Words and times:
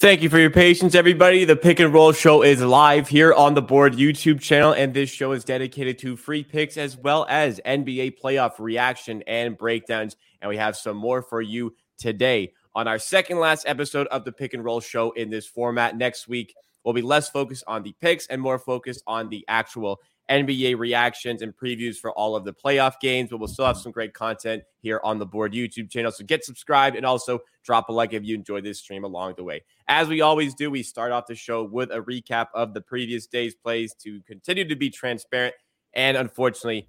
Thank 0.00 0.22
you 0.22 0.30
for 0.30 0.38
your 0.38 0.50
patience, 0.50 0.94
everybody. 0.94 1.44
The 1.44 1.56
Pick 1.56 1.80
and 1.80 1.92
Roll 1.92 2.12
Show 2.12 2.42
is 2.42 2.62
live 2.62 3.08
here 3.08 3.34
on 3.34 3.54
the 3.54 3.62
board 3.62 3.94
YouTube 3.94 4.40
channel, 4.40 4.72
and 4.72 4.94
this 4.94 5.10
show 5.10 5.32
is 5.32 5.42
dedicated 5.42 5.98
to 5.98 6.16
free 6.16 6.44
picks 6.44 6.76
as 6.76 6.96
well 6.96 7.26
as 7.28 7.60
NBA 7.66 8.20
playoff 8.20 8.60
reaction 8.60 9.24
and 9.26 9.58
breakdowns. 9.58 10.14
And 10.40 10.48
we 10.48 10.56
have 10.56 10.76
some 10.76 10.96
more 10.96 11.20
for 11.20 11.42
you 11.42 11.74
today 11.98 12.52
on 12.76 12.86
our 12.86 13.00
second 13.00 13.40
last 13.40 13.66
episode 13.66 14.06
of 14.06 14.24
the 14.24 14.30
Pick 14.30 14.54
and 14.54 14.64
Roll 14.64 14.78
Show 14.78 15.10
in 15.10 15.30
this 15.30 15.48
format. 15.48 15.96
Next 15.96 16.28
week, 16.28 16.54
we'll 16.84 16.94
be 16.94 17.02
less 17.02 17.28
focused 17.28 17.64
on 17.66 17.82
the 17.82 17.96
picks 18.00 18.28
and 18.28 18.40
more 18.40 18.60
focused 18.60 19.02
on 19.08 19.28
the 19.28 19.44
actual 19.48 20.00
NBA 20.30 20.78
reactions 20.78 21.42
and 21.42 21.56
previews 21.56 21.96
for 21.96 22.12
all 22.12 22.36
of 22.36 22.44
the 22.44 22.52
playoff 22.52 23.00
games, 23.00 23.30
but 23.30 23.38
we'll 23.38 23.48
still 23.48 23.64
have 23.66 23.78
some 23.78 23.92
great 23.92 24.14
content 24.14 24.62
here 24.80 25.00
on 25.02 25.18
the 25.18 25.26
board 25.26 25.52
YouTube 25.52 25.90
channel. 25.90 26.12
So 26.12 26.24
get 26.24 26.44
subscribed 26.44 26.96
and 26.96 27.06
also 27.06 27.40
drop 27.64 27.88
a 27.88 27.92
like 27.92 28.12
if 28.12 28.24
you 28.24 28.34
enjoyed 28.34 28.64
this 28.64 28.78
stream 28.78 29.04
along 29.04 29.34
the 29.36 29.44
way. 29.44 29.64
As 29.88 30.08
we 30.08 30.20
always 30.20 30.54
do, 30.54 30.70
we 30.70 30.82
start 30.82 31.12
off 31.12 31.26
the 31.26 31.34
show 31.34 31.64
with 31.64 31.90
a 31.90 32.00
recap 32.00 32.48
of 32.54 32.74
the 32.74 32.80
previous 32.80 33.26
day's 33.26 33.54
plays 33.54 33.94
to 34.00 34.20
continue 34.22 34.68
to 34.68 34.76
be 34.76 34.90
transparent. 34.90 35.54
And 35.94 36.16
unfortunately, 36.16 36.88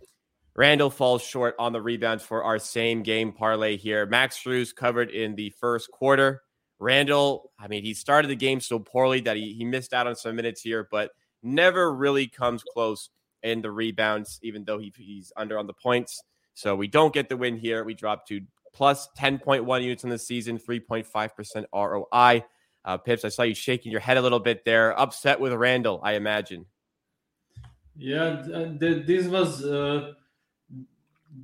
Randle 0.56 0.90
falls 0.90 1.22
short 1.22 1.56
on 1.58 1.72
the 1.72 1.81
rebounds 1.81 2.24
for 2.24 2.44
our 2.44 2.59
same 2.59 3.03
game 3.03 3.31
parlay 3.31 3.78
here. 3.78 4.06
Max 4.06 4.38
Strus 4.38 4.76
covered 4.76 5.09
in 5.09 5.36
the 5.36 5.52
first 5.52 5.90
quarter. 5.92 6.42
Randle, 6.80 7.52
I 7.59 7.68
mean, 7.68 7.84
he 7.84 7.94
started 7.94 8.30
the 8.30 8.36
game 8.36 8.59
so 8.59 8.80
poorly 8.80 9.22
that 9.22 9.38
he, 9.38 9.53
he 9.53 9.66
missed 9.66 9.94
out 9.94 10.08
on 10.08 10.16
some 10.16 10.36
minutes 10.36 10.62
here, 10.62 10.88
but 10.92 11.12
never 11.44 11.94
really 11.94 12.28
comes 12.28 12.64
close 12.64 13.09
in 13.44 13.62
the 13.62 13.72
rebounds, 13.72 14.40
even 14.42 14.64
though 14.64 14.78
he, 14.78 14.94
he's 14.98 15.32
under 15.36 15.58
on 15.58 15.68
the 15.68 15.73
points. 15.73 16.22
So 16.54 16.76
we 16.76 16.88
don't 16.88 17.14
get 17.14 17.30
the 17.30 17.38
win 17.38 17.58
here. 17.58 17.84
We 17.84 17.94
drop 17.94 18.28
to 18.28 18.42
plus 18.73 19.08
10.1 19.18 19.81
units 19.81 20.04
in 20.04 20.09
the 20.09 20.20
season, 20.20 20.59
3.5% 20.59 21.66
ROI. 21.73 22.44
Uh, 22.86 22.98
Pips, 22.98 23.26
I 23.26 23.30
saw 23.30 23.44
you 23.44 23.54
shaking 23.56 23.92
your 23.92 24.02
head 24.02 24.18
a 24.18 24.22
little 24.22 24.40
bit 24.40 24.66
there. 24.66 24.98
Upset 25.00 25.40
with 25.40 25.54
Randle, 25.54 26.00
I 26.04 26.14
imagine. 26.14 26.66
Yeah, 27.96 28.42
this 28.80 29.28
was 29.28 29.66
uh, 29.66 30.14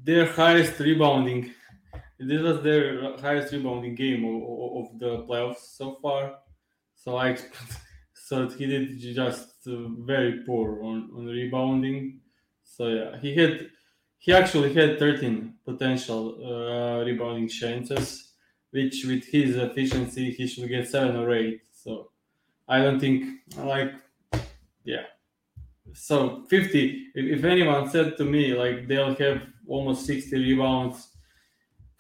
their 0.04 0.26
highest 0.32 0.80
rebounding. 0.80 1.54
This 2.18 2.42
was 2.42 2.64
their 2.64 3.18
highest 3.18 3.52
rebounding 3.52 3.96
game 3.96 4.24
of, 4.24 4.94
of 4.94 5.00
the 5.00 5.26
playoffs 5.28 5.76
so 5.76 5.96
far. 6.02 6.38
So 6.96 7.18
I 7.18 7.38
so 8.14 8.48
he 8.48 8.66
did 8.66 8.98
just 9.00 9.50
uh, 9.50 9.52
very 9.68 10.44
poor 10.46 10.84
on, 10.84 11.10
on 11.16 11.26
rebounding. 11.26 12.20
So 12.64 12.88
yeah, 12.88 13.20
he 13.20 13.36
had 13.36 13.70
he 14.18 14.34
actually 14.34 14.74
had 14.74 14.98
13 14.98 15.54
potential 15.66 16.36
uh, 16.44 17.06
rebounding 17.06 17.48
chances, 17.48 18.34
which 18.72 19.06
with 19.06 19.26
his 19.26 19.56
efficiency 19.56 20.32
he 20.32 20.48
should 20.48 20.68
get 20.68 20.88
seven 20.88 21.16
or 21.16 21.34
eight. 21.34 21.62
So 21.72 22.12
I 22.68 22.80
don't 22.82 23.00
think 23.00 23.42
like 23.58 23.94
yeah. 24.84 25.04
So 25.94 26.44
50. 26.50 27.12
If, 27.16 27.40
if 27.40 27.46
anyone 27.46 27.90
said 27.90 28.18
to 28.18 28.26
me 28.26 28.54
like 28.54 28.88
they'll 28.88 29.16
have 29.16 29.42
almost 29.68 30.06
60 30.06 30.36
rebounds 30.36 31.10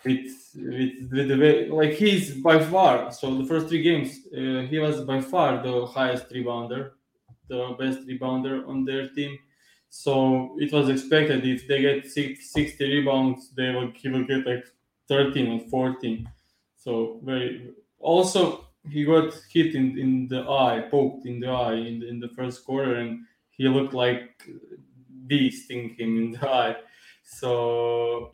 with 0.05 0.27
with, 0.55 1.09
with 1.11 1.27
the 1.27 1.37
way 1.37 1.67
like 1.67 1.93
he's 1.93 2.35
by 2.35 2.63
far 2.63 3.11
so 3.11 3.35
the 3.35 3.45
first 3.45 3.67
three 3.67 3.81
games 3.81 4.19
uh, 4.37 4.61
he 4.69 4.77
was 4.77 5.01
by 5.01 5.19
far 5.19 5.63
the 5.63 5.85
highest 5.87 6.29
rebounder 6.29 6.91
the 7.47 7.75
best 7.79 8.07
rebounder 8.07 8.67
on 8.67 8.85
their 8.85 9.09
team 9.09 9.37
so 9.89 10.55
it 10.59 10.71
was 10.73 10.89
expected 10.89 11.45
if 11.45 11.67
they 11.67 11.81
get 11.81 12.05
six, 12.05 12.51
60 12.51 12.83
rebounds 12.83 13.51
they 13.55 13.71
will 13.71 13.91
he 13.95 14.09
will 14.09 14.25
get 14.25 14.45
like 14.45 14.65
13 15.07 15.59
or 15.59 15.69
14 15.69 16.29
so 16.75 17.19
very 17.23 17.71
also 17.99 18.65
he 18.89 19.03
got 19.03 19.33
hit 19.51 19.73
in, 19.73 19.97
in 19.97 20.27
the 20.27 20.41
eye 20.41 20.87
poked 20.91 21.25
in 21.25 21.39
the 21.39 21.47
eye 21.47 21.73
in 21.75 21.99
the, 21.99 22.07
in 22.07 22.19
the 22.19 22.29
first 22.29 22.65
quarter 22.65 22.95
and 22.95 23.19
he 23.49 23.67
looked 23.67 23.93
like 23.93 24.47
bee 25.27 25.49
sting 25.49 25.95
him 25.97 26.17
in 26.17 26.31
the 26.31 26.49
eye 26.63 26.75
so 27.23 28.31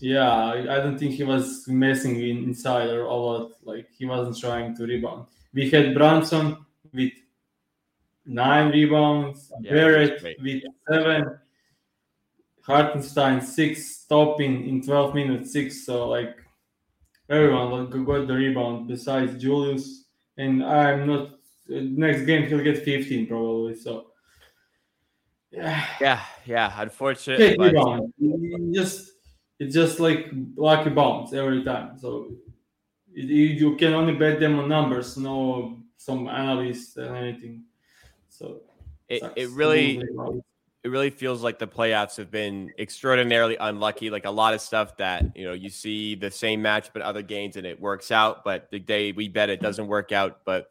yeah, 0.00 0.32
I, 0.32 0.76
don't 0.78 0.98
think 0.98 1.12
he 1.12 1.24
was 1.24 1.68
messing 1.68 2.16
in, 2.16 2.44
inside 2.44 2.88
or 2.88 3.02
a 3.02 3.14
lot. 3.14 3.52
Like 3.62 3.88
he 3.96 4.06
wasn't 4.06 4.38
trying 4.38 4.74
to 4.76 4.84
rebound. 4.84 5.26
We 5.52 5.68
had 5.68 5.94
Brunson 5.94 6.56
with 6.92 7.12
nine 8.30 8.70
rebounds, 8.70 9.52
yeah, 9.60 9.72
Barrett 9.72 10.22
with 10.40 10.62
seven, 10.88 11.38
Hartenstein 12.62 13.40
six, 13.40 13.96
stopping 13.96 14.68
in 14.68 14.82
12 14.82 15.14
minutes 15.14 15.52
six. 15.52 15.84
So 15.84 16.08
like 16.08 16.36
everyone 17.28 17.90
got 18.04 18.26
the 18.26 18.34
rebound 18.34 18.88
besides 18.88 19.40
Julius. 19.42 20.04
And 20.36 20.64
I'm 20.64 21.06
not 21.06 21.30
next 21.68 22.22
game 22.22 22.46
he'll 22.46 22.62
get 22.62 22.84
15 22.84 23.26
probably. 23.26 23.74
So 23.74 24.06
yeah, 25.50 25.84
yeah, 26.00 26.22
yeah. 26.46 26.72
Unfortunately, 26.78 27.56
but... 27.56 27.74
just 28.72 29.10
it's 29.58 29.74
just 29.74 29.98
like 29.98 30.30
lucky 30.56 30.90
bounce 30.90 31.32
every 31.32 31.64
time. 31.64 31.98
So 31.98 32.32
it, 33.12 33.24
you 33.24 33.74
can 33.76 33.94
only 33.94 34.14
bet 34.14 34.38
them 34.38 34.60
on 34.60 34.68
numbers, 34.68 35.16
no 35.16 35.80
some 35.96 36.28
analysts 36.28 36.96
and 36.96 37.16
anything. 37.16 37.64
So 38.40 38.60
it, 39.08 39.22
it 39.36 39.50
really 39.50 40.02
it 40.82 40.88
really 40.88 41.10
feels 41.10 41.42
like 41.42 41.58
the 41.58 41.66
playoffs 41.66 42.16
have 42.16 42.30
been 42.30 42.72
extraordinarily 42.78 43.56
unlucky. 43.60 44.08
Like 44.08 44.24
a 44.24 44.30
lot 44.30 44.54
of 44.54 44.62
stuff 44.62 44.96
that 44.96 45.36
you 45.36 45.44
know 45.44 45.52
you 45.52 45.68
see 45.68 46.14
the 46.14 46.30
same 46.30 46.62
match 46.62 46.90
but 46.92 47.02
other 47.02 47.22
games 47.22 47.56
and 47.56 47.66
it 47.66 47.78
works 47.80 48.10
out, 48.10 48.44
but 48.44 48.70
the 48.70 48.78
day 48.78 49.12
we 49.12 49.28
bet 49.28 49.50
it 49.50 49.60
doesn't 49.60 49.88
work 49.88 50.10
out. 50.10 50.40
But 50.46 50.68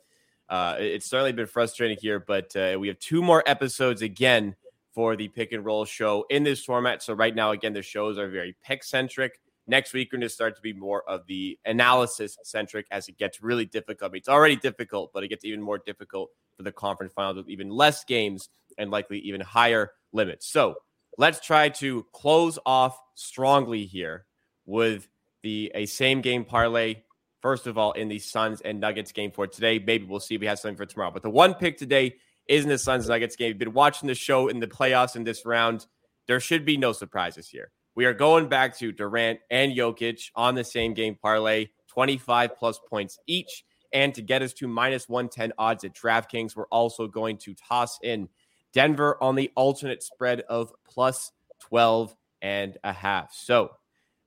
uh, 0.49 0.77
it's 0.79 1.07
certainly 1.07 1.31
been 1.31 1.45
frustrating 1.45 1.97
here. 2.01 2.19
But 2.19 2.55
uh, 2.55 2.77
we 2.79 2.87
have 2.87 2.97
two 2.97 3.21
more 3.21 3.43
episodes 3.45 4.01
again 4.01 4.55
for 4.95 5.15
the 5.15 5.27
pick 5.27 5.51
and 5.51 5.63
roll 5.63 5.85
show 5.85 6.25
in 6.31 6.43
this 6.43 6.65
format. 6.65 7.03
So 7.03 7.13
right 7.13 7.35
now, 7.35 7.51
again, 7.51 7.73
the 7.73 7.83
shows 7.83 8.17
are 8.17 8.27
very 8.27 8.55
pick 8.63 8.83
centric. 8.83 9.39
Next 9.69 9.93
week, 9.93 10.09
we're 10.11 10.17
going 10.17 10.27
to 10.27 10.33
start 10.33 10.55
to 10.55 10.63
be 10.63 10.73
more 10.73 11.07
of 11.07 11.27
the 11.27 11.59
analysis 11.63 12.39
centric 12.43 12.87
as 12.89 13.07
it 13.07 13.19
gets 13.19 13.39
really 13.43 13.65
difficult. 13.65 14.09
I 14.09 14.11
mean, 14.11 14.17
it's 14.17 14.27
already 14.27 14.55
difficult, 14.55 15.11
but 15.13 15.23
it 15.23 15.27
gets 15.27 15.45
even 15.45 15.61
more 15.61 15.77
difficult 15.77 16.31
for 16.57 16.63
the 16.63 16.71
conference 16.71 17.13
finals 17.13 17.37
with 17.37 17.49
even 17.49 17.69
less 17.69 18.03
games 18.03 18.49
and 18.79 18.89
likely 18.89 19.19
even 19.19 19.41
higher 19.41 19.91
limits. 20.11 20.51
So 20.51 20.77
let's 21.19 21.39
try 21.39 21.69
to 21.69 22.03
close 22.13 22.57
off 22.65 22.99
strongly 23.13 23.85
here 23.85 24.25
with 24.65 25.07
the 25.43 25.71
a 25.75 25.85
same 25.85 26.21
game 26.21 26.45
parlay. 26.45 27.03
First 27.43 27.67
of 27.67 27.77
all, 27.77 27.91
in 27.91 28.07
the 28.07 28.17
Suns 28.17 28.61
and 28.61 28.79
Nuggets 28.79 29.11
game 29.11 29.29
for 29.29 29.45
today. 29.45 29.77
Maybe 29.77 30.03
we'll 30.03 30.19
see 30.19 30.33
if 30.33 30.41
we 30.41 30.47
have 30.47 30.57
something 30.57 30.77
for 30.77 30.87
tomorrow. 30.87 31.11
But 31.11 31.21
the 31.21 31.29
one 31.29 31.53
pick 31.53 31.77
today 31.77 32.15
is 32.47 32.63
in 32.63 32.69
the 32.69 32.79
Suns 32.79 33.05
and 33.05 33.11
Nuggets 33.11 33.35
game. 33.35 33.49
You've 33.49 33.59
been 33.59 33.73
watching 33.73 34.07
the 34.07 34.15
show 34.15 34.47
in 34.47 34.59
the 34.59 34.67
playoffs 34.67 35.15
in 35.15 35.25
this 35.25 35.45
round. 35.45 35.85
There 36.27 36.39
should 36.39 36.65
be 36.65 36.75
no 36.75 36.91
surprises 36.91 37.47
here. 37.47 37.71
We 37.99 38.05
are 38.05 38.13
going 38.13 38.47
back 38.47 38.77
to 38.77 38.93
Durant 38.93 39.41
and 39.51 39.75
Jokic 39.75 40.29
on 40.33 40.55
the 40.55 40.63
same 40.63 40.93
game 40.93 41.17
parlay, 41.21 41.67
25 41.89 42.55
plus 42.55 42.79
points 42.89 43.19
each. 43.27 43.65
And 43.91 44.15
to 44.15 44.21
get 44.21 44.41
us 44.41 44.53
to 44.53 44.69
minus 44.69 45.09
110 45.09 45.51
odds 45.57 45.83
at 45.83 45.95
DraftKings, 45.95 46.55
we're 46.55 46.63
also 46.67 47.09
going 47.09 47.39
to 47.39 47.53
toss 47.55 47.99
in 48.01 48.29
Denver 48.71 49.21
on 49.21 49.35
the 49.35 49.51
alternate 49.53 50.01
spread 50.01 50.39
of 50.47 50.71
plus 50.89 51.33
12 51.59 52.15
and 52.41 52.77
a 52.85 52.93
half. 52.93 53.33
So 53.33 53.71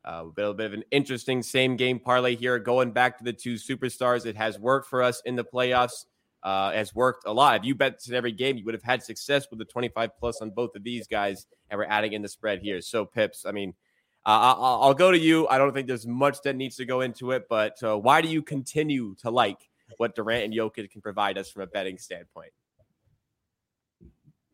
uh, 0.06 0.24
a 0.24 0.32
little 0.36 0.52
bit 0.52 0.66
of 0.66 0.74
an 0.74 0.84
interesting 0.90 1.42
same 1.42 1.76
game 1.76 1.98
parlay 1.98 2.36
here. 2.36 2.58
Going 2.58 2.90
back 2.90 3.16
to 3.16 3.24
the 3.24 3.32
two 3.32 3.54
superstars, 3.54 4.26
it 4.26 4.36
has 4.36 4.58
worked 4.58 4.90
for 4.90 5.02
us 5.02 5.22
in 5.24 5.34
the 5.34 5.44
playoffs 5.44 6.04
uh, 6.42 6.72
has 6.72 6.94
worked 6.94 7.26
a 7.26 7.32
lot. 7.32 7.56
If 7.56 7.64
you 7.64 7.74
bet 7.74 8.00
every 8.12 8.32
game, 8.32 8.56
you 8.56 8.64
would 8.64 8.74
have 8.74 8.82
had 8.82 9.02
success 9.02 9.46
with 9.50 9.58
the 9.58 9.64
25 9.64 10.16
plus 10.18 10.40
on 10.40 10.50
both 10.50 10.74
of 10.74 10.82
these 10.82 11.06
guys, 11.06 11.46
and 11.70 11.78
we're 11.78 11.84
adding 11.84 12.12
in 12.12 12.22
the 12.22 12.28
spread 12.28 12.60
here. 12.60 12.80
So, 12.80 13.04
Pips, 13.04 13.46
I 13.46 13.52
mean, 13.52 13.74
uh, 14.24 14.54
I'll, 14.56 14.94
go 14.94 15.10
to 15.10 15.18
you. 15.18 15.48
I 15.48 15.58
don't 15.58 15.72
think 15.72 15.88
there's 15.88 16.06
much 16.06 16.42
that 16.42 16.54
needs 16.54 16.76
to 16.76 16.84
go 16.84 17.00
into 17.00 17.32
it, 17.32 17.46
but 17.48 17.82
uh, 17.82 17.98
why 17.98 18.20
do 18.20 18.28
you 18.28 18.40
continue 18.40 19.16
to 19.16 19.30
like 19.30 19.58
what 19.96 20.14
Durant 20.14 20.44
and 20.44 20.54
Jokic 20.54 20.90
can 20.90 21.00
provide 21.00 21.38
us 21.38 21.50
from 21.50 21.62
a 21.62 21.66
betting 21.66 21.98
standpoint? 21.98 22.52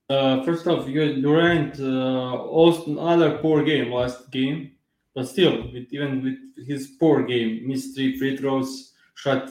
Uh, 0.08 0.42
first 0.42 0.66
off, 0.66 0.86
Durant 0.86 1.78
uh, 1.80 2.42
also 2.42 2.92
another 2.92 3.38
poor 3.38 3.62
game 3.62 3.92
last 3.92 4.30
game, 4.30 4.72
but 5.14 5.28
still, 5.28 5.70
with, 5.70 5.86
even 5.90 6.22
with 6.22 6.66
his 6.66 6.86
poor 6.98 7.22
game, 7.22 7.68
missed 7.68 7.94
three 7.94 8.18
free 8.18 8.38
throws, 8.38 8.94
shot 9.16 9.50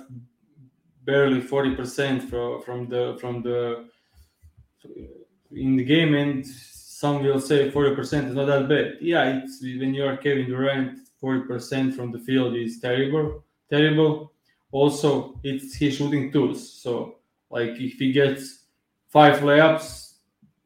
barely 1.08 1.42
forty 1.42 1.74
percent 1.74 2.30
from 2.30 2.62
from 2.62 2.88
the 2.90 3.18
from 3.20 3.42
the 3.42 3.88
in 5.52 5.78
the 5.78 5.84
game, 5.84 6.14
and 6.14 6.46
some 6.46 7.24
will 7.24 7.40
say 7.40 7.72
forty 7.72 7.96
percent 7.96 8.28
is 8.28 8.36
not 8.36 8.46
that 8.46 8.70
bad. 8.70 8.98
Yeah, 9.02 9.40
it's 9.40 9.64
when 9.64 9.96
you 9.96 10.06
are 10.06 10.18
Kevin 10.18 10.48
Durant, 10.48 11.00
forty 11.20 11.48
percent 11.48 11.96
from 11.96 12.12
the 12.12 12.20
field 12.20 12.56
is 12.56 12.80
terrible, 12.80 13.44
terrible. 13.70 14.34
Also, 14.72 15.40
it's 15.44 15.76
his 15.76 15.96
shooting 15.96 16.32
tools. 16.32 16.62
So, 16.84 17.16
like 17.50 17.72
if 17.80 17.94
he 17.94 18.12
gets 18.12 18.66
five 19.08 19.40
layups, 19.40 20.16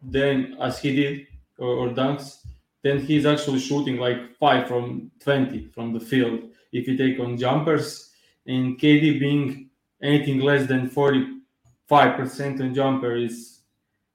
then 0.02 0.58
as 0.60 0.80
he 0.80 0.96
did 0.96 1.28
or, 1.60 1.68
or 1.68 1.90
dunks, 1.90 2.38
then 2.82 3.00
he's 3.00 3.28
actually 3.28 3.60
shooting 3.60 3.98
like 3.98 4.36
five 4.40 4.68
from 4.68 5.12
20 5.20 5.68
from 5.68 5.94
the 5.94 6.00
field 6.00 6.40
if 6.72 6.88
you 6.88 6.98
take 6.98 7.20
on 7.20 7.38
jumpers 7.38 8.10
and 8.48 8.80
KD 8.80 9.20
being 9.20 9.70
anything 10.02 10.40
less 10.40 10.68
than 10.68 10.90
45% 10.90 12.62
on 12.62 12.74
jumper 12.74 13.16
is 13.16 13.60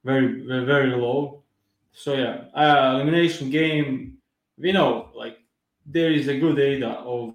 very 0.04 0.42
very, 0.46 0.64
very 0.64 0.90
low 0.90 1.42
so 1.92 2.14
yeah 2.14 2.44
uh, 2.54 2.94
elimination 2.94 3.50
game 3.50 4.18
we 4.58 4.72
know 4.72 5.10
like 5.14 5.38
there 5.84 6.12
is 6.12 6.28
a 6.28 6.38
good 6.38 6.56
data 6.56 6.90
of 7.00 7.34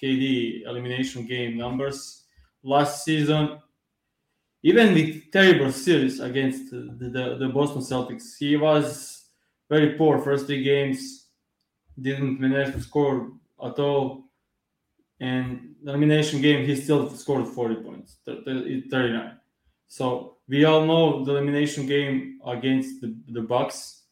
KD 0.00 0.66
elimination 0.66 1.26
game 1.26 1.56
numbers 1.56 2.24
last 2.62 3.04
season 3.04 3.58
even 4.62 4.92
with 4.92 5.30
terrible 5.30 5.70
series 5.70 6.20
against 6.20 6.70
the, 6.70 6.78
the, 6.98 7.36
the 7.38 7.48
Boston 7.48 7.82
Celtics 7.82 8.36
he 8.38 8.56
was 8.56 9.18
very 9.68 9.90
poor 9.94 10.18
first 10.18 10.46
three 10.46 10.62
games, 10.62 11.26
didn't 12.00 12.40
manage 12.40 12.72
to 12.72 12.80
score 12.80 13.32
at 13.62 13.78
all. 13.78 14.24
And 15.20 15.67
elimination 15.86 16.40
game, 16.40 16.66
he 16.66 16.76
still 16.76 17.10
scored 17.10 17.46
40 17.46 17.74
points, 17.76 18.16
39. 18.26 19.36
So 19.86 20.36
we 20.48 20.64
all 20.64 20.84
know 20.84 21.24
the 21.24 21.32
elimination 21.32 21.86
game 21.86 22.40
against 22.46 23.00
the, 23.00 23.14
the 23.28 23.42
Bucks 23.42 24.02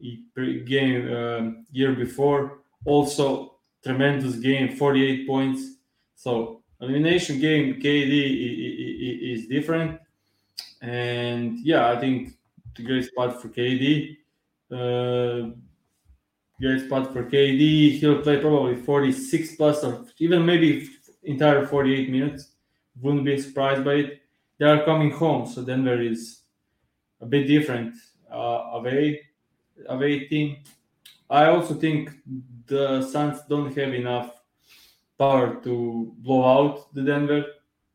game 0.00 1.12
uh, 1.12 1.62
year 1.70 1.94
before. 1.94 2.60
Also 2.84 3.56
tremendous 3.84 4.36
game, 4.36 4.76
48 4.76 5.26
points. 5.26 5.62
So 6.16 6.62
elimination 6.80 7.40
game, 7.40 7.80
KD 7.80 9.32
is 9.32 9.46
different. 9.46 10.00
And 10.82 11.58
yeah, 11.60 11.90
I 11.90 11.98
think 11.98 12.32
the 12.76 12.82
great 12.82 13.04
spot 13.04 13.40
for 13.40 13.48
KD 13.48 14.16
uh, 14.72 15.50
great 16.60 16.84
spot 16.86 17.12
for 17.12 17.24
KD. 17.24 17.98
He'll 17.98 18.22
play 18.22 18.40
probably 18.40 18.76
46 18.76 19.56
plus 19.56 19.82
or 19.84 20.04
even 20.18 20.46
maybe 20.46 20.88
entire 21.22 21.66
48 21.66 22.10
minutes. 22.10 22.52
Wouldn't 23.00 23.24
be 23.24 23.40
surprised 23.40 23.84
by 23.84 23.94
it. 23.94 24.20
They 24.58 24.66
are 24.66 24.84
coming 24.84 25.10
home, 25.10 25.46
so 25.46 25.62
Denver 25.64 26.00
is 26.00 26.40
a 27.20 27.26
bit 27.26 27.46
different 27.46 27.94
uh, 28.30 28.70
away 28.74 29.20
away 29.88 30.26
team. 30.26 30.58
I 31.28 31.46
also 31.46 31.74
think 31.74 32.10
the 32.66 33.02
Suns 33.02 33.40
don't 33.48 33.74
have 33.76 33.94
enough 33.94 34.42
power 35.18 35.60
to 35.62 36.12
blow 36.18 36.44
out 36.44 36.94
the 36.94 37.02
Denver, 37.02 37.44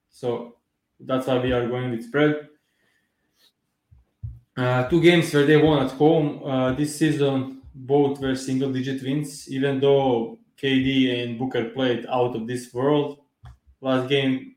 so 0.09 0.55
that's 0.99 1.27
why 1.27 1.37
we 1.39 1.51
are 1.51 1.67
going 1.67 1.91
with 1.91 2.03
spread. 2.03 2.47
Uh, 4.57 4.87
two 4.87 5.01
games 5.01 5.33
where 5.33 5.45
they 5.45 5.57
won 5.57 5.85
at 5.85 5.91
home 5.91 6.41
uh, 6.43 6.71
this 6.73 6.97
season, 6.97 7.61
both 7.73 8.19
were 8.21 8.35
single 8.35 8.71
digit 8.71 9.03
wins, 9.03 9.51
even 9.51 9.81
though 9.81 10.39
KD 10.61 11.23
and 11.23 11.37
Booker 11.37 11.65
played 11.65 12.05
out 12.07 12.35
of 12.35 12.47
this 12.47 12.73
world. 12.73 13.19
Last 13.81 14.09
game, 14.09 14.55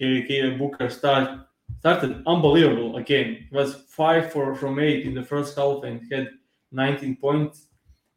KD 0.00 0.58
Booker 0.58 0.90
start, 0.90 1.40
started 1.78 2.22
unbelievable 2.26 2.96
again. 2.96 3.46
It 3.50 3.54
was 3.54 3.74
5 3.88 4.32
4 4.32 4.54
from 4.54 4.78
8 4.78 5.06
in 5.06 5.14
the 5.14 5.22
first 5.22 5.56
half 5.56 5.84
and 5.84 6.00
had 6.10 6.30
19 6.72 7.16
points. 7.16 7.66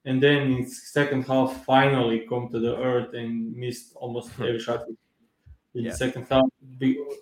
And 0.06 0.24
then 0.24 0.51
in 0.54 0.68
second 0.68 1.24
half, 1.24 1.66
finally 1.66 2.25
come 2.27 2.50
to 2.50 2.60
the 2.60 2.77
earth 2.77 3.13
and 3.13 3.56
missed 3.56 3.94
almost 3.95 4.30
hmm. 4.31 4.44
every 4.44 4.60
shot 4.60 4.86
in 5.75 5.83
yeah. 5.83 5.92
the 5.92 5.98
second 5.98 6.25
half 6.30 6.45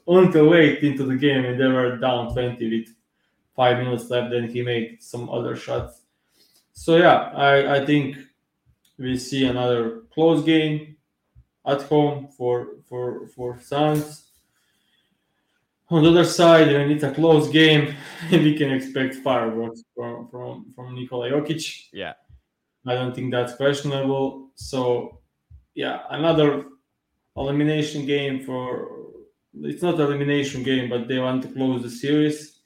until 0.07 0.49
late 0.49 0.79
into 0.83 1.03
the 1.03 1.15
game, 1.15 1.43
and 1.45 1.59
they 1.59 1.67
were 1.67 1.97
down 1.97 2.31
20 2.33 2.69
with 2.69 2.95
five 3.55 3.77
minutes 3.77 4.09
left, 4.09 4.31
then 4.31 4.47
he 4.47 4.61
made 4.61 5.01
some 5.01 5.29
other 5.29 5.55
shots. 5.55 6.01
So 6.73 6.95
yeah, 6.97 7.31
I, 7.33 7.77
I 7.77 7.85
think 7.85 8.17
we 8.97 9.17
see 9.17 9.45
another 9.45 10.01
close 10.13 10.43
game 10.43 10.97
at 11.65 11.81
home 11.83 12.29
for 12.37 12.77
for 12.87 13.27
for 13.27 13.59
Suns. 13.59 14.23
On 15.89 16.03
the 16.03 16.09
other 16.09 16.25
side, 16.25 16.67
when 16.67 16.91
it's 16.91 17.03
a 17.03 17.11
close 17.11 17.47
game, 17.47 17.95
we 18.31 18.57
can 18.57 18.71
expect 18.71 19.15
fireworks 19.15 19.83
from 19.95 20.27
from 20.29 20.71
from 20.75 20.95
Nikola 20.95 21.29
Jokic. 21.29 21.87
Yeah, 21.93 22.13
I 22.85 22.95
don't 22.95 23.15
think 23.15 23.31
that's 23.31 23.55
questionable. 23.55 24.49
So 24.55 25.21
yeah, 25.75 26.01
another 26.09 26.65
elimination 27.35 28.05
game 28.05 28.43
for 28.43 28.89
it's 29.61 29.81
not 29.81 29.99
elimination 29.99 30.63
game, 30.63 30.89
but 30.89 31.07
they 31.07 31.19
want 31.19 31.41
to 31.43 31.49
close 31.49 31.81
the 31.83 31.89
series 31.89 32.57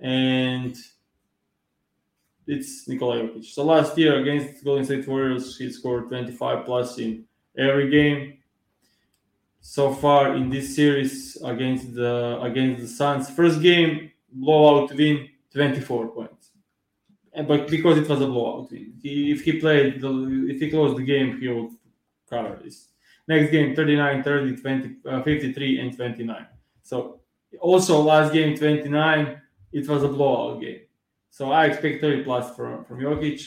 and 0.00 0.76
it's 2.46 2.88
Nikola 2.88 3.22
Jokic. 3.22 3.44
So 3.46 3.64
last 3.64 3.96
year 3.96 4.18
against 4.20 4.64
Golden 4.64 4.84
State 4.84 5.06
Warriors, 5.06 5.56
he 5.56 5.70
scored 5.70 6.08
25 6.08 6.64
plus 6.64 6.98
in 6.98 7.24
every 7.56 7.90
game. 7.90 8.38
So 9.60 9.92
far 9.92 10.34
in 10.34 10.50
this 10.50 10.74
series 10.74 11.36
against 11.44 11.94
the 11.94 12.40
against 12.42 12.82
the 12.82 12.88
Suns, 12.88 13.30
first 13.30 13.62
game 13.62 14.10
blowout 14.32 14.92
win, 14.94 15.28
24 15.52 16.08
points. 16.08 16.50
And, 17.32 17.46
but 17.46 17.68
because 17.68 17.98
it 17.98 18.08
was 18.08 18.20
a 18.20 18.26
blowout 18.26 18.70
win, 18.72 18.94
he, 19.00 19.30
if 19.30 19.42
he 19.42 19.60
played, 19.60 20.00
the, 20.00 20.46
if 20.50 20.60
he 20.60 20.68
closed 20.68 20.98
the 20.98 21.04
game, 21.04 21.40
he 21.40 21.48
would 21.48 21.70
cover 22.28 22.58
this. 22.62 22.88
Next 23.28 23.52
game, 23.52 23.76
39, 23.76 24.22
30, 24.24 24.56
20, 24.56 24.96
uh, 25.08 25.22
53, 25.22 25.78
and 25.78 25.96
29. 25.96 26.46
So 26.82 27.20
also 27.60 28.00
last 28.00 28.32
game, 28.32 28.56
29 28.56 29.40
it 29.72 29.88
was 29.88 30.02
a 30.02 30.08
blowout 30.08 30.60
game. 30.60 30.80
So 31.32 31.50
I 31.50 31.64
expect 31.64 32.02
30 32.02 32.24
plus 32.24 32.54
from, 32.54 32.84
from 32.84 33.00
Jokic. 33.00 33.42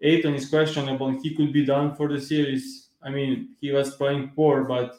Ayton 0.00 0.34
is 0.34 0.48
questionable. 0.48 1.10
He 1.10 1.34
could 1.34 1.52
be 1.52 1.66
done 1.66 1.96
for 1.96 2.08
the 2.08 2.20
series. 2.20 2.90
I 3.02 3.10
mean, 3.10 3.56
he 3.60 3.72
was 3.72 3.96
playing 3.96 4.30
poor, 4.36 4.62
but 4.62 4.94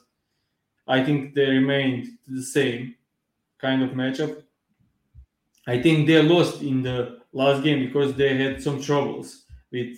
I 0.88 1.04
think 1.06 1.34
they 1.34 1.46
remained 1.46 2.10
the 2.28 2.44
same 2.44 2.96
kind 3.60 3.82
of 3.82 3.92
matchup. 3.92 4.44
I 5.68 5.82
think 5.82 6.06
they 6.06 6.22
lost 6.22 6.62
in 6.62 6.84
the 6.84 7.22
last 7.32 7.64
game 7.64 7.86
because 7.86 8.14
they 8.14 8.36
had 8.36 8.62
some 8.62 8.82
troubles 8.82 9.46
with 9.72 9.98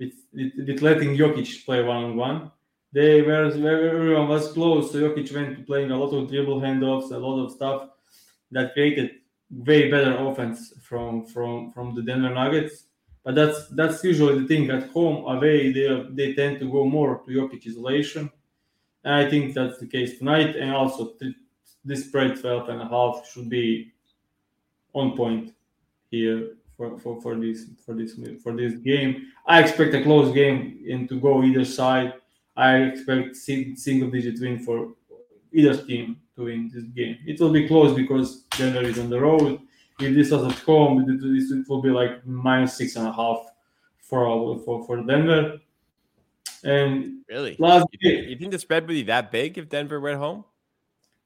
with, 0.00 0.12
with, 0.34 0.52
with 0.66 0.82
letting 0.82 1.16
Jokic 1.16 1.64
play 1.64 1.82
one 1.82 2.04
on 2.04 2.16
one. 2.16 2.50
They 2.92 3.22
were 3.22 3.44
everyone 3.44 4.28
was 4.28 4.52
close, 4.52 4.90
so 4.90 4.98
Jokic 4.98 5.32
went 5.32 5.56
to 5.56 5.64
playing 5.64 5.92
a 5.92 5.96
lot 5.96 6.12
of 6.12 6.28
dribble 6.28 6.60
handoffs, 6.60 7.12
a 7.12 7.18
lot 7.18 7.42
of 7.44 7.52
stuff 7.52 7.88
that 8.50 8.72
created 8.74 9.10
way 9.50 9.90
better 9.90 10.16
offense 10.16 10.74
from 10.82 11.26
from 11.26 11.70
from 11.70 11.94
the 11.94 12.02
Denver 12.02 12.30
Nuggets. 12.30 12.84
But 13.24 13.34
that's 13.34 13.68
that's 13.68 14.02
usually 14.04 14.40
the 14.40 14.46
thing. 14.46 14.70
At 14.70 14.90
home, 14.90 15.24
away, 15.24 15.72
they 15.72 16.06
they 16.10 16.34
tend 16.34 16.60
to 16.60 16.70
go 16.70 16.84
more 16.84 17.22
to 17.24 17.30
Jokic 17.30 17.66
isolation, 17.66 18.30
and 19.04 19.14
I 19.14 19.28
think 19.28 19.54
that's 19.54 19.78
the 19.78 19.86
case 19.86 20.18
tonight. 20.18 20.56
And 20.56 20.70
also, 20.70 21.14
this 21.84 22.04
spread 22.06 22.38
12 22.40 22.68
and 22.68 22.82
a 22.82 22.88
half 22.88 23.28
should 23.28 23.48
be 23.48 23.92
on 24.92 25.16
point 25.16 25.52
here 26.10 26.56
for, 26.76 26.98
for, 26.98 27.20
for 27.20 27.36
this 27.36 27.66
for 27.84 27.94
this 27.94 28.14
for 28.42 28.52
this 28.52 28.74
game. 28.74 29.32
I 29.46 29.60
expect 29.60 29.94
a 29.94 30.02
close 30.02 30.32
game 30.32 30.84
and 30.88 31.08
to 31.08 31.20
go 31.20 31.42
either 31.42 31.64
side. 31.64 32.14
I 32.56 32.76
expect 32.78 33.36
single 33.36 34.10
digit 34.10 34.40
win 34.40 34.60
for 34.60 34.94
either 35.52 35.76
team 35.76 36.16
to 36.36 36.44
win 36.44 36.70
this 36.72 36.84
game. 36.84 37.18
It 37.26 37.40
will 37.40 37.50
be 37.50 37.66
close 37.66 37.94
because 37.94 38.42
Denver 38.56 38.82
is 38.82 38.98
on 38.98 39.10
the 39.10 39.20
road. 39.20 39.60
If 39.98 40.14
this 40.14 40.30
was 40.30 40.44
at 40.52 40.58
home, 40.60 41.08
it, 41.08 41.18
it 41.22 41.68
will 41.68 41.82
be 41.82 41.90
like 41.90 42.24
minus 42.26 42.74
six 42.74 42.96
and 42.96 43.08
a 43.08 43.12
half 43.12 43.38
for 44.00 44.58
for, 44.64 44.84
for 44.84 45.02
Denver. 45.02 45.58
And 46.62 47.22
really, 47.28 47.56
last 47.58 47.86
you 47.92 47.98
think, 48.02 48.28
you 48.28 48.36
think 48.36 48.52
the 48.52 48.58
spread 48.58 48.84
would 48.84 48.94
be 48.94 49.02
that 49.04 49.30
big 49.30 49.56
if 49.58 49.68
Denver 49.68 50.00
went 50.00 50.18
home? 50.18 50.44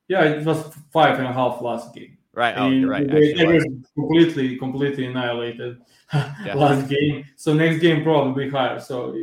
Yeah, 0.08 0.24
it 0.24 0.44
was 0.44 0.74
five 0.92 1.18
and 1.18 1.26
a 1.26 1.32
half 1.32 1.60
last 1.60 1.94
game. 1.94 2.18
Right. 2.32 2.54
Oh, 2.56 2.68
you're 2.68 2.88
right. 2.88 3.08
They, 3.08 3.32
they 3.32 3.60
completely, 3.94 4.56
completely 4.56 5.06
annihilated 5.06 5.80
yeah. 6.14 6.54
last 6.54 6.88
game. 6.88 7.24
So 7.36 7.54
next 7.54 7.80
game 7.80 8.04
probably 8.04 8.44
be 8.44 8.50
higher. 8.50 8.78
So 8.78 9.16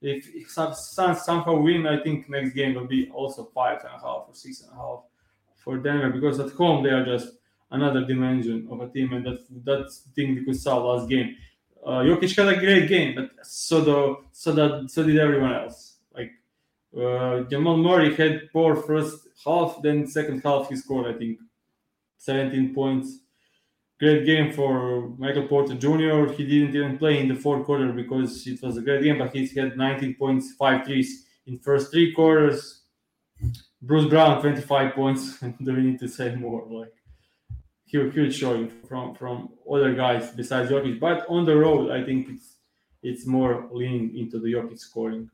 if, 0.00 0.50
Suns 0.50 1.24
somehow 1.24 1.56
win, 1.56 1.86
I 1.86 2.02
think 2.02 2.28
next 2.28 2.52
game 2.52 2.74
will 2.74 2.86
be 2.86 3.10
also 3.10 3.44
five 3.54 3.80
and 3.80 3.88
a 3.88 3.98
half 3.98 4.24
or 4.28 4.34
six 4.34 4.62
and 4.62 4.72
a 4.72 4.76
half 4.76 5.00
for 5.56 5.76
Denver 5.78 6.10
because 6.10 6.38
at 6.40 6.52
home 6.52 6.84
they 6.84 6.90
are 6.90 7.04
just 7.04 7.28
another 7.70 8.04
dimension 8.04 8.68
of 8.70 8.80
a 8.80 8.88
team, 8.88 9.12
and 9.12 9.26
that 9.26 9.38
that's 9.64 10.00
the 10.00 10.10
thing 10.12 10.34
we 10.34 10.44
could 10.44 10.60
saw 10.60 10.78
last 10.78 11.08
game. 11.08 11.36
uh, 11.84 12.00
Jokic 12.02 12.36
had 12.36 12.48
a 12.48 12.58
great 12.58 12.88
game, 12.88 13.14
but 13.14 13.30
so 13.44 13.80
the 13.80 14.16
so 14.32 14.52
that 14.52 14.90
so 14.90 15.02
did 15.02 15.18
everyone 15.18 15.52
else. 15.52 15.96
Like 16.14 16.32
uh, 16.96 17.40
Jamal 17.50 17.76
Murray 17.76 18.14
had 18.14 18.50
poor 18.52 18.76
first 18.76 19.28
half, 19.44 19.80
then 19.82 20.06
second 20.06 20.42
half 20.44 20.68
he 20.68 20.76
scored 20.76 21.14
I 21.14 21.18
think 21.18 21.38
17 22.18 22.74
points. 22.74 23.20
Great 23.98 24.24
game 24.24 24.52
for 24.52 25.08
Michael 25.18 25.48
Porter 25.48 25.74
Jr. 25.74 26.32
He 26.32 26.46
didn't 26.46 26.74
even 26.74 26.98
play 26.98 27.18
in 27.18 27.28
the 27.28 27.34
fourth 27.34 27.66
quarter 27.66 27.92
because 27.92 28.46
it 28.46 28.62
was 28.62 28.76
a 28.76 28.80
great 28.80 29.02
game, 29.02 29.18
but 29.18 29.34
he 29.34 29.46
had 29.48 29.76
19 29.76 30.14
points, 30.14 30.54
five 30.54 30.86
threes 30.86 31.26
in 31.46 31.58
first 31.58 31.90
three 31.90 32.12
quarters. 32.12 32.82
Bruce 33.82 34.08
Brown 34.08 34.40
25 34.40 34.94
points. 34.94 35.38
Do 35.62 35.74
we 35.74 35.82
need 35.82 35.98
to 36.00 36.08
say 36.08 36.34
more? 36.36 36.64
Like 36.70 36.94
huge, 37.86 38.14
huge 38.14 38.36
showing 38.36 38.68
from 38.88 39.14
from 39.14 39.50
other 39.70 39.94
guys 39.94 40.30
besides 40.30 40.70
Jokic. 40.70 41.00
But 41.00 41.26
on 41.28 41.44
the 41.44 41.56
road, 41.56 41.90
I 41.90 42.04
think 42.04 42.28
it's 42.28 42.56
it's 43.02 43.26
more 43.26 43.68
leaning 43.72 44.16
into 44.16 44.38
the 44.38 44.52
Jokic 44.52 44.78
scoring. 44.78 45.30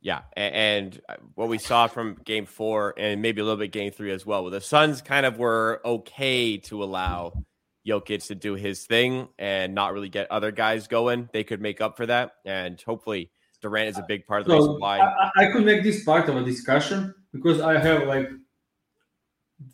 Yeah, 0.00 0.22
and 0.36 1.00
what 1.36 1.48
we 1.48 1.58
saw 1.58 1.86
from 1.86 2.16
Game 2.24 2.46
Four 2.46 2.94
and 2.96 3.22
maybe 3.22 3.40
a 3.40 3.44
little 3.44 3.58
bit 3.58 3.70
Game 3.70 3.92
Three 3.92 4.10
as 4.10 4.26
well, 4.26 4.42
where 4.42 4.50
the 4.50 4.60
Suns 4.60 5.00
kind 5.02 5.24
of 5.24 5.38
were 5.38 5.80
okay 5.84 6.56
to 6.56 6.82
allow 6.82 7.44
Jokic 7.86 8.26
to 8.28 8.34
do 8.34 8.54
his 8.54 8.86
thing 8.86 9.28
and 9.38 9.74
not 9.74 9.92
really 9.92 10.08
get 10.08 10.30
other 10.30 10.50
guys 10.50 10.86
going. 10.86 11.28
They 11.32 11.44
could 11.44 11.60
make 11.60 11.80
up 11.80 11.96
for 11.96 12.06
that, 12.06 12.32
and 12.44 12.80
hopefully 12.80 13.30
Durant 13.60 13.88
is 13.88 13.98
a 13.98 14.04
big 14.06 14.26
part 14.26 14.42
of 14.42 14.46
the 14.46 14.52
so 14.52 14.58
reason 14.58 14.80
why. 14.80 14.98
I, 15.00 15.30
I 15.36 15.52
could 15.52 15.64
make 15.64 15.82
this 15.82 16.04
part 16.04 16.28
of 16.28 16.36
a 16.36 16.44
discussion 16.44 17.14
because 17.32 17.60
I 17.60 17.78
have 17.78 18.06
like 18.06 18.30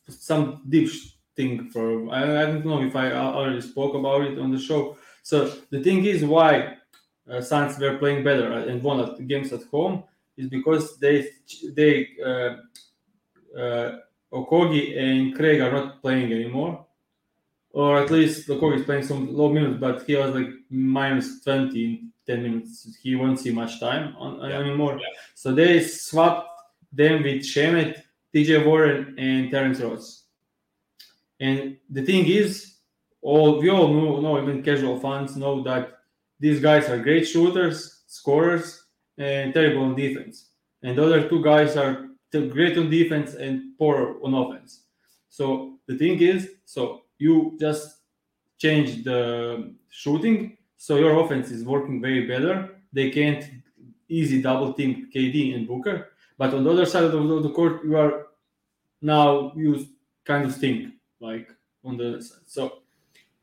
some 0.09 0.63
deep 0.69 0.91
thing 1.37 1.71
for 1.71 2.11
I, 2.11 2.43
I 2.43 2.47
don't 2.47 2.67
know 2.67 2.83
if 2.83 2.95
I 2.97 3.13
already 3.13 3.61
spoke 3.61 3.95
about 3.95 4.23
it 4.23 4.39
on 4.39 4.51
the 4.51 4.59
show. 4.59 4.97
So 5.23 5.53
the 5.71 5.83
thing 5.83 6.05
is 6.05 6.25
why 6.25 6.77
uh, 7.31 7.41
Suns 7.41 7.79
were 7.79 7.99
playing 7.99 8.25
better 8.25 8.53
and 8.53 8.83
won 8.83 9.01
at 9.01 9.27
games 9.27 9.53
at 9.53 9.63
home 9.65 10.05
is 10.37 10.49
because 10.49 10.99
they 10.99 11.29
they 11.73 12.09
uh, 12.25 12.57
uh, 13.59 13.99
Okogie 14.33 14.99
and 14.99 15.35
Craig 15.35 15.61
are 15.61 15.73
not 15.73 16.03
playing 16.03 16.33
anymore, 16.33 16.87
or 17.79 17.97
at 17.97 18.11
least 18.11 18.49
Okogie 18.49 18.81
is 18.81 18.85
playing 18.85 19.05
some 19.05 19.33
low 19.33 19.53
minutes, 19.53 19.79
but 19.79 20.03
he 20.05 20.17
was 20.17 20.35
like 20.35 20.49
minus 20.69 21.41
twenty 21.45 21.85
in 21.85 22.13
ten 22.27 22.43
minutes. 22.43 22.99
He 23.01 23.15
won't 23.15 23.39
see 23.39 23.53
much 23.53 23.79
time 23.79 24.17
on, 24.19 24.51
yeah. 24.51 24.59
anymore. 24.59 24.99
Yeah. 24.99 25.07
So 25.37 25.55
they 25.55 25.81
swapped 25.85 26.49
them 26.93 27.23
with 27.23 27.43
Shamet, 27.43 28.03
TJ 28.35 28.67
Warren, 28.67 29.15
and 29.17 29.53
Terrence 29.53 29.79
Ross. 29.79 30.25
And 31.39 31.77
the 31.89 32.05
thing 32.05 32.27
is, 32.27 32.79
all 33.23 33.61
we 33.61 33.71
all 33.71 33.87
know, 33.95 34.21
know, 34.23 34.43
even 34.43 34.61
casual 34.65 34.99
fans 34.99 35.37
know 35.37 35.63
that 35.63 36.01
these 36.41 36.59
guys 36.59 36.89
are 36.89 36.99
great 36.99 37.29
shooters, 37.29 38.03
scorers, 38.09 38.87
and 39.19 39.55
terrible 39.55 39.85
on 39.85 39.95
defense. 39.95 40.51
And 40.83 40.99
the 40.99 41.05
other 41.05 41.29
two 41.29 41.45
guys 41.45 41.77
are 41.77 42.09
great 42.33 42.77
on 42.77 42.91
defense 42.91 43.35
and 43.35 43.79
poor 43.79 44.17
on 44.25 44.35
offense. 44.35 44.83
So 45.29 45.79
the 45.87 45.97
thing 45.97 46.21
is, 46.21 46.49
so 46.65 47.05
you 47.19 47.57
just 47.61 47.99
change 48.59 49.05
the 49.05 49.75
shooting, 49.89 50.57
so 50.77 50.97
your 50.97 51.25
offense 51.25 51.51
is 51.51 51.65
working 51.65 52.01
very 52.01 52.27
better. 52.27 52.77
They 52.93 53.11
can't 53.11 53.45
easy 54.09 54.41
double 54.41 54.73
team 54.73 55.09
KD 55.15 55.55
and 55.55 55.67
Booker, 55.67 56.13
but 56.39 56.55
on 56.55 56.65
the 56.65 56.71
other 56.71 56.87
side 56.87 57.05
of 57.05 57.13
the, 57.13 57.51
court, 57.51 57.85
you 57.85 57.97
are 57.97 58.29
now 59.03 59.53
you 59.55 59.87
kind 60.25 60.45
of 60.45 60.53
stink 60.53 60.95
like 61.21 61.49
on 61.85 61.97
the 61.97 62.23
side. 62.23 62.39
So 62.47 62.83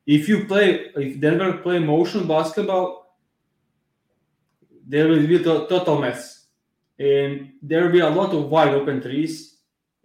if 0.05 0.27
you 0.27 0.45
play, 0.45 0.91
if 0.95 1.19
Denver 1.19 1.57
play 1.57 1.79
motion 1.79 2.27
basketball, 2.27 3.17
there 4.87 5.07
will 5.07 5.25
be 5.25 5.35
a 5.37 5.43
total 5.43 5.99
mess, 5.99 6.47
and 6.99 7.53
there 7.61 7.83
will 7.83 7.91
be 7.91 7.99
a 8.01 8.09
lot 8.09 8.33
of 8.33 8.49
wide 8.49 8.73
open 8.73 9.01
trees, 9.01 9.57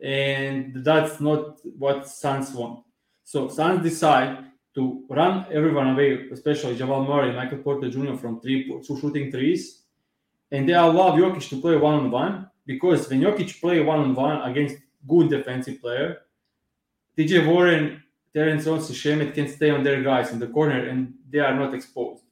and 0.03 0.85
that's 0.85 1.21
not 1.21 1.59
what 1.79 2.09
Suns 2.09 2.53
want. 2.53 2.85
So 3.31 3.47
Suns 3.47 3.81
decide 3.85 4.39
to 4.75 5.05
run 5.09 5.47
everyone 5.53 5.91
away, 5.91 6.29
especially 6.33 6.75
Jamal 6.75 7.05
Murray, 7.05 7.29
and 7.29 7.37
Michael 7.37 7.59
Porter 7.59 7.89
Jr. 7.89 8.17
from 8.17 8.41
three 8.41 8.67
to 8.69 9.01
shooting 9.01 9.31
threes, 9.31 9.83
and 10.51 10.69
they 10.69 10.73
allow 10.73 11.17
Jokic 11.17 11.49
to 11.51 11.61
play 11.61 11.77
one 11.77 11.95
on 11.95 12.11
one 12.11 12.51
because 12.67 13.09
when 13.09 13.21
Jokic 13.21 13.61
play 13.61 13.79
one 13.85 14.01
on 14.01 14.17
one 14.17 14.43
against 14.51 14.79
good 15.07 15.31
defensive 15.31 15.81
player, 15.81 16.23
TJ 17.17 17.47
Warren, 17.47 18.03
Terrence 18.35 18.67
Ross, 18.67 18.91
Shamet 18.91 19.33
can 19.33 19.47
stay 19.47 19.71
on 19.71 19.85
their 19.85 20.03
guys 20.03 20.33
in 20.33 20.41
the 20.41 20.49
corner 20.49 20.89
and 20.89 21.15
they 21.31 21.39
are 21.39 21.55
not 21.55 21.73
exposed. 21.73 22.25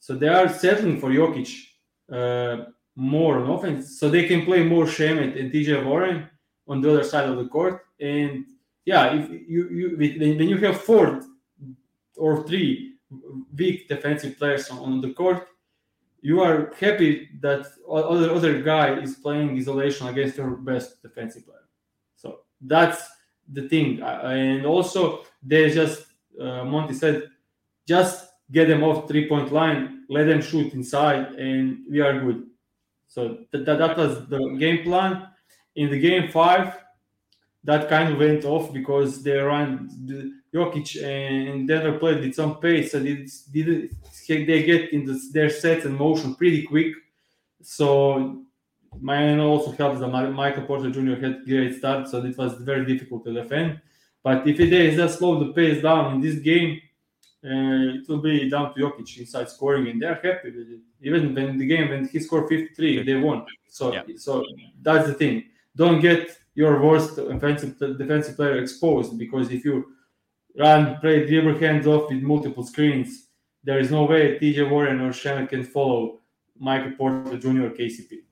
So 0.00 0.16
they 0.16 0.28
are 0.28 0.48
settling 0.48 0.98
for 0.98 1.10
Jokic 1.10 1.50
uh, 2.10 2.70
more 2.96 3.38
on 3.38 3.50
offense, 3.50 4.00
so 4.00 4.08
they 4.08 4.26
can 4.26 4.46
play 4.46 4.64
more 4.64 4.86
Shamet 4.86 5.38
and 5.38 5.52
TJ 5.52 5.84
Warren 5.84 6.26
on 6.66 6.80
the 6.80 6.90
other 6.90 7.04
side 7.04 7.28
of 7.28 7.36
the 7.36 7.48
court. 7.48 7.84
And 8.00 8.46
yeah, 8.84 9.14
if 9.14 9.30
you, 9.48 9.68
you 9.68 9.96
when 9.96 10.48
you 10.48 10.58
have 10.58 10.80
four 10.80 11.22
or 12.16 12.46
three 12.46 12.94
weak 13.56 13.88
defensive 13.88 14.38
players 14.38 14.70
on 14.70 15.00
the 15.00 15.12
court, 15.12 15.46
you 16.20 16.40
are 16.40 16.72
happy 16.78 17.28
that 17.40 17.66
other 17.90 18.30
other 18.30 18.62
guy 18.62 19.00
is 19.00 19.16
playing 19.16 19.56
isolation 19.56 20.06
against 20.08 20.36
your 20.36 20.50
best 20.50 21.02
defensive 21.02 21.44
player. 21.44 21.68
So 22.16 22.40
that's 22.60 23.02
the 23.52 23.68
thing, 23.68 24.00
and 24.02 24.64
also 24.66 25.24
they 25.42 25.70
just 25.70 26.06
uh, 26.40 26.64
Monty 26.64 26.94
said, 26.94 27.28
just 27.86 28.28
get 28.50 28.68
them 28.68 28.82
off 28.82 29.08
three 29.08 29.28
point 29.28 29.52
line, 29.52 30.04
let 30.08 30.24
them 30.24 30.40
shoot 30.40 30.72
inside, 30.74 31.34
and 31.34 31.84
we 31.90 32.00
are 32.00 32.20
good. 32.20 32.46
So 33.08 33.38
that, 33.50 33.64
that 33.66 33.96
was 33.96 34.26
the 34.28 34.56
game 34.58 34.84
plan. 34.84 35.28
In 35.74 35.90
the 35.90 35.98
game 35.98 36.30
five, 36.30 36.81
that 37.64 37.88
kind 37.88 38.12
of 38.12 38.18
went 38.18 38.44
off 38.44 38.72
because 38.72 39.22
they 39.22 39.38
ran 39.38 39.88
the 40.04 40.32
Jokic 40.52 41.02
and 41.02 41.66
Denver 41.68 41.98
played 41.98 42.20
with 42.20 42.34
some 42.34 42.56
pace 42.58 42.94
and 42.94 43.06
it 43.06 43.30
did 43.52 43.96
they 44.28 44.62
get 44.62 44.92
into 44.92 45.18
their 45.32 45.50
sets 45.50 45.84
and 45.84 45.96
motion 45.96 46.34
pretty 46.34 46.62
quick. 46.62 46.94
So 47.62 48.42
mine 49.00 49.40
also 49.40 49.72
helps 49.72 50.00
that 50.00 50.08
Michael 50.08 50.64
Porter 50.64 50.90
Jr. 50.90 51.20
had 51.20 51.44
great 51.44 51.76
start, 51.76 52.08
so 52.08 52.24
it 52.24 52.36
was 52.36 52.54
very 52.54 52.84
difficult 52.84 53.24
to 53.24 53.32
defend. 53.32 53.80
But 54.22 54.46
if 54.46 54.56
they 54.56 54.94
just 54.94 55.18
slow 55.18 55.42
the 55.42 55.52
pace 55.52 55.82
down 55.82 56.14
in 56.14 56.20
this 56.20 56.38
game, 56.38 56.80
uh, 57.44 57.98
it 57.98 58.08
will 58.08 58.22
be 58.22 58.48
down 58.48 58.72
to 58.72 58.80
Jokic 58.80 59.18
inside 59.18 59.48
scoring, 59.48 59.88
and 59.88 60.00
they're 60.00 60.14
happy 60.14 60.50
with 60.50 60.68
it. 60.68 60.80
Even 61.00 61.34
when 61.34 61.58
the 61.58 61.66
game 61.66 61.88
when 61.88 62.06
he 62.06 62.20
scored 62.20 62.48
53, 62.48 63.02
they 63.02 63.16
won. 63.16 63.44
So 63.68 63.92
yeah. 63.92 64.02
so 64.16 64.44
that's 64.80 65.08
the 65.08 65.14
thing. 65.14 65.44
Don't 65.76 66.00
get 66.00 66.36
your 66.54 66.82
worst 66.82 67.18
offensive 67.18 67.78
defensive 67.78 68.36
player 68.36 68.58
exposed 68.58 69.18
because 69.18 69.50
if 69.50 69.64
you 69.64 69.86
run 70.58 70.98
play 71.00 71.26
dribble 71.26 71.58
hands 71.58 71.86
off 71.86 72.10
with 72.10 72.22
multiple 72.22 72.62
screens, 72.62 73.28
there 73.64 73.78
is 73.78 73.90
no 73.90 74.04
way 74.04 74.38
TJ 74.38 74.68
Warren 74.68 75.00
or 75.00 75.12
Shannon 75.12 75.46
can 75.46 75.64
follow 75.64 76.20
Michael 76.58 76.92
Porter 76.92 77.38
Jr. 77.38 77.66
or 77.66 77.70
KCP. 77.70 78.22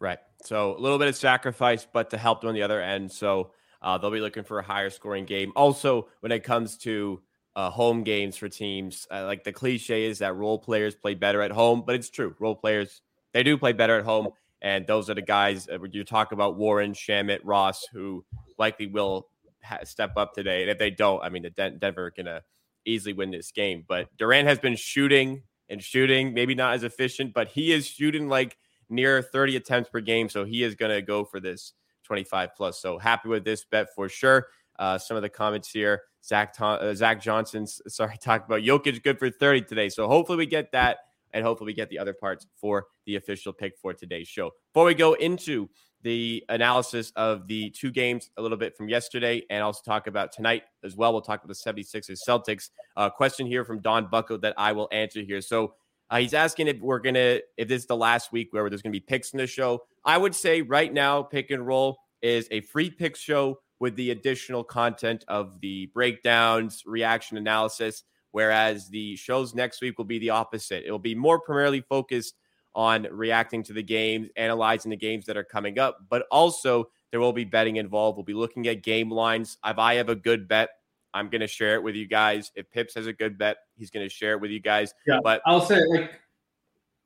Right. 0.00 0.18
So 0.42 0.76
a 0.76 0.80
little 0.80 0.98
bit 0.98 1.08
of 1.08 1.16
sacrifice, 1.16 1.86
but 1.90 2.10
to 2.10 2.18
help 2.18 2.40
them 2.40 2.48
on 2.48 2.54
the 2.54 2.62
other 2.62 2.80
end. 2.80 3.10
So 3.10 3.52
uh, 3.80 3.98
they'll 3.98 4.10
be 4.10 4.20
looking 4.20 4.44
for 4.44 4.58
a 4.58 4.62
higher 4.62 4.90
scoring 4.90 5.24
game. 5.24 5.52
Also, 5.54 6.08
when 6.20 6.32
it 6.32 6.42
comes 6.42 6.76
to 6.78 7.22
uh, 7.54 7.70
home 7.70 8.02
games 8.02 8.36
for 8.36 8.48
teams, 8.48 9.06
uh, 9.10 9.24
like 9.24 9.44
the 9.44 9.52
cliche 9.52 10.04
is 10.04 10.18
that 10.18 10.34
role 10.34 10.58
players 10.58 10.94
play 10.94 11.14
better 11.14 11.40
at 11.40 11.52
home, 11.52 11.84
but 11.86 11.94
it's 11.94 12.10
true. 12.10 12.34
Role 12.40 12.56
players 12.56 13.02
they 13.32 13.42
do 13.42 13.58
play 13.58 13.72
better 13.72 13.98
at 13.98 14.04
home, 14.04 14.28
and 14.64 14.84
those 14.88 15.08
are 15.08 15.14
the 15.14 15.22
guys 15.22 15.68
uh, 15.68 15.78
you 15.92 16.02
talk 16.02 16.32
about 16.32 16.56
Warren, 16.56 16.92
Shamet, 16.92 17.38
Ross, 17.44 17.86
who 17.92 18.24
likely 18.58 18.88
will 18.88 19.28
ha- 19.62 19.84
step 19.84 20.16
up 20.16 20.34
today. 20.34 20.62
And 20.62 20.70
if 20.70 20.78
they 20.78 20.90
don't, 20.90 21.22
I 21.22 21.28
mean, 21.28 21.44
the 21.44 21.50
Den- 21.50 21.78
Denver 21.78 22.12
gonna 22.16 22.42
easily 22.84 23.12
win 23.12 23.30
this 23.30 23.52
game. 23.52 23.84
But 23.86 24.08
Durant 24.16 24.48
has 24.48 24.58
been 24.58 24.76
shooting 24.76 25.42
and 25.68 25.82
shooting, 25.82 26.34
maybe 26.34 26.54
not 26.54 26.74
as 26.74 26.84
efficient, 26.84 27.34
but 27.34 27.48
he 27.48 27.72
is 27.72 27.86
shooting 27.86 28.28
like 28.28 28.56
near 28.88 29.22
30 29.22 29.56
attempts 29.56 29.90
per 29.90 30.00
game. 30.00 30.28
So 30.28 30.44
he 30.44 30.62
is 30.62 30.74
going 30.74 30.92
to 30.92 31.02
go 31.02 31.24
for 31.24 31.40
this 31.40 31.72
25 32.04 32.50
plus. 32.56 32.80
So 32.80 32.98
happy 32.98 33.28
with 33.28 33.44
this 33.44 33.64
bet 33.64 33.88
for 33.94 34.08
sure. 34.08 34.48
Uh, 34.78 34.98
some 34.98 35.16
of 35.16 35.22
the 35.22 35.28
comments 35.28 35.70
here. 35.70 36.02
Zach 36.24 36.54
uh, 36.58 36.94
Zach 36.94 37.20
Johnson, 37.20 37.66
sorry, 37.66 38.16
talked 38.20 38.46
about 38.46 38.62
Jokic 38.62 39.02
good 39.02 39.18
for 39.18 39.30
30 39.30 39.62
today. 39.62 39.88
So 39.88 40.08
hopefully 40.08 40.38
we 40.38 40.46
get 40.46 40.72
that, 40.72 40.98
and 41.34 41.44
hopefully 41.44 41.66
we 41.66 41.74
get 41.74 41.90
the 41.90 41.98
other 41.98 42.14
parts 42.14 42.46
for 42.58 42.86
the 43.04 43.16
official 43.16 43.52
pick 43.52 43.74
for 43.76 43.92
today's 43.92 44.28
show. 44.28 44.50
Before 44.72 44.86
we 44.86 44.94
go 44.94 45.12
into 45.12 45.68
the 46.04 46.44
analysis 46.50 47.12
of 47.16 47.48
the 47.48 47.70
two 47.70 47.90
games 47.90 48.30
a 48.36 48.42
little 48.42 48.58
bit 48.58 48.76
from 48.76 48.88
yesterday 48.88 49.42
and 49.50 49.62
also 49.62 49.80
talk 49.84 50.06
about 50.06 50.32
tonight 50.32 50.62
as 50.84 50.94
well. 50.94 51.12
We'll 51.12 51.22
talk 51.22 51.42
about 51.42 51.56
the 51.56 51.72
76ers 51.72 52.18
Celtics. 52.28 52.68
Uh, 52.94 53.08
question 53.08 53.46
here 53.46 53.64
from 53.64 53.80
Don 53.80 54.08
Bucko 54.10 54.36
that 54.38 54.54
I 54.58 54.72
will 54.72 54.88
answer 54.92 55.22
here. 55.22 55.40
So 55.40 55.74
uh, 56.10 56.18
he's 56.18 56.34
asking 56.34 56.68
if 56.68 56.78
we're 56.78 56.98
going 56.98 57.14
to, 57.14 57.42
if 57.56 57.68
this 57.68 57.82
is 57.82 57.86
the 57.86 57.96
last 57.96 58.32
week 58.32 58.48
where 58.50 58.68
there's 58.68 58.82
going 58.82 58.92
to 58.92 59.00
be 59.00 59.04
picks 59.04 59.32
in 59.32 59.38
the 59.38 59.46
show. 59.46 59.80
I 60.04 60.18
would 60.18 60.34
say 60.34 60.60
right 60.60 60.92
now, 60.92 61.22
pick 61.22 61.50
and 61.50 61.66
roll 61.66 61.96
is 62.20 62.48
a 62.50 62.60
free 62.60 62.90
picks 62.90 63.20
show 63.20 63.58
with 63.80 63.96
the 63.96 64.10
additional 64.10 64.62
content 64.62 65.24
of 65.26 65.58
the 65.60 65.86
breakdowns, 65.94 66.82
reaction 66.84 67.38
analysis. 67.38 68.04
Whereas 68.34 68.88
the 68.88 69.14
shows 69.14 69.54
next 69.54 69.80
week 69.80 69.96
will 69.96 70.04
be 70.04 70.18
the 70.18 70.30
opposite. 70.30 70.82
It 70.84 70.90
will 70.90 70.98
be 70.98 71.14
more 71.14 71.38
primarily 71.38 71.82
focused 71.82 72.34
on 72.74 73.06
reacting 73.12 73.62
to 73.62 73.72
the 73.72 73.80
games, 73.80 74.28
analyzing 74.34 74.90
the 74.90 74.96
games 74.96 75.24
that 75.26 75.36
are 75.36 75.44
coming 75.44 75.78
up, 75.78 75.98
but 76.10 76.26
also 76.32 76.88
there 77.12 77.20
will 77.20 77.32
be 77.32 77.44
betting 77.44 77.76
involved. 77.76 78.16
We'll 78.16 78.24
be 78.24 78.34
looking 78.34 78.66
at 78.66 78.82
game 78.82 79.08
lines. 79.08 79.56
If 79.64 79.78
I 79.78 79.94
have 79.94 80.08
a 80.08 80.16
good 80.16 80.48
bet, 80.48 80.70
I'm 81.14 81.28
going 81.28 81.42
to 81.42 81.46
share 81.46 81.76
it 81.76 81.84
with 81.84 81.94
you 81.94 82.08
guys. 82.08 82.50
If 82.56 82.68
Pips 82.72 82.94
has 82.94 83.06
a 83.06 83.12
good 83.12 83.38
bet, 83.38 83.58
he's 83.76 83.92
going 83.92 84.04
to 84.04 84.12
share 84.12 84.32
it 84.32 84.40
with 84.40 84.50
you 84.50 84.58
guys. 84.58 84.92
Yeah, 85.06 85.20
but 85.22 85.40
I'll 85.46 85.64
say 85.64 85.80
like 85.90 86.18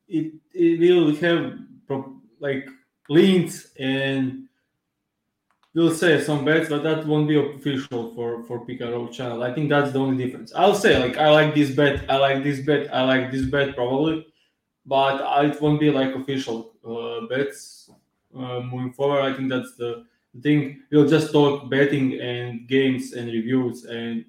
it, 0.08 0.32
it 0.54 0.80
will 0.80 1.14
have 1.16 1.58
like 2.40 2.70
links 3.10 3.72
and 3.78 4.47
we'll 5.78 5.94
say 5.94 6.20
some 6.20 6.44
bets, 6.44 6.68
but 6.68 6.82
that 6.82 7.06
won't 7.06 7.28
be 7.28 7.38
official 7.38 8.12
for 8.14 8.42
for 8.42 8.56
Roll 8.80 9.08
channel. 9.08 9.44
I 9.44 9.54
think 9.54 9.68
that's 9.68 9.92
the 9.92 10.00
only 10.00 10.16
difference. 10.22 10.52
I'll 10.54 10.74
say 10.74 10.98
like 10.98 11.16
I 11.16 11.30
like 11.30 11.54
this 11.54 11.70
bet, 11.70 12.10
I 12.10 12.16
like 12.16 12.42
this 12.42 12.60
bet, 12.66 12.92
I 12.92 13.02
like 13.04 13.30
this 13.30 13.46
bet 13.46 13.76
probably, 13.76 14.26
but 14.84 15.14
it 15.44 15.62
won't 15.62 15.78
be 15.78 15.90
like 15.90 16.14
official 16.16 16.72
uh, 16.84 17.26
bets 17.28 17.90
uh, 18.36 18.60
moving 18.60 18.92
forward. 18.92 19.22
I 19.22 19.32
think 19.36 19.48
that's 19.50 19.76
the 19.76 20.04
thing. 20.42 20.82
We'll 20.90 21.08
just 21.08 21.32
talk 21.32 21.70
betting 21.70 22.20
and 22.20 22.66
games 22.66 23.12
and 23.12 23.28
reviews, 23.28 23.84
and 23.84 24.24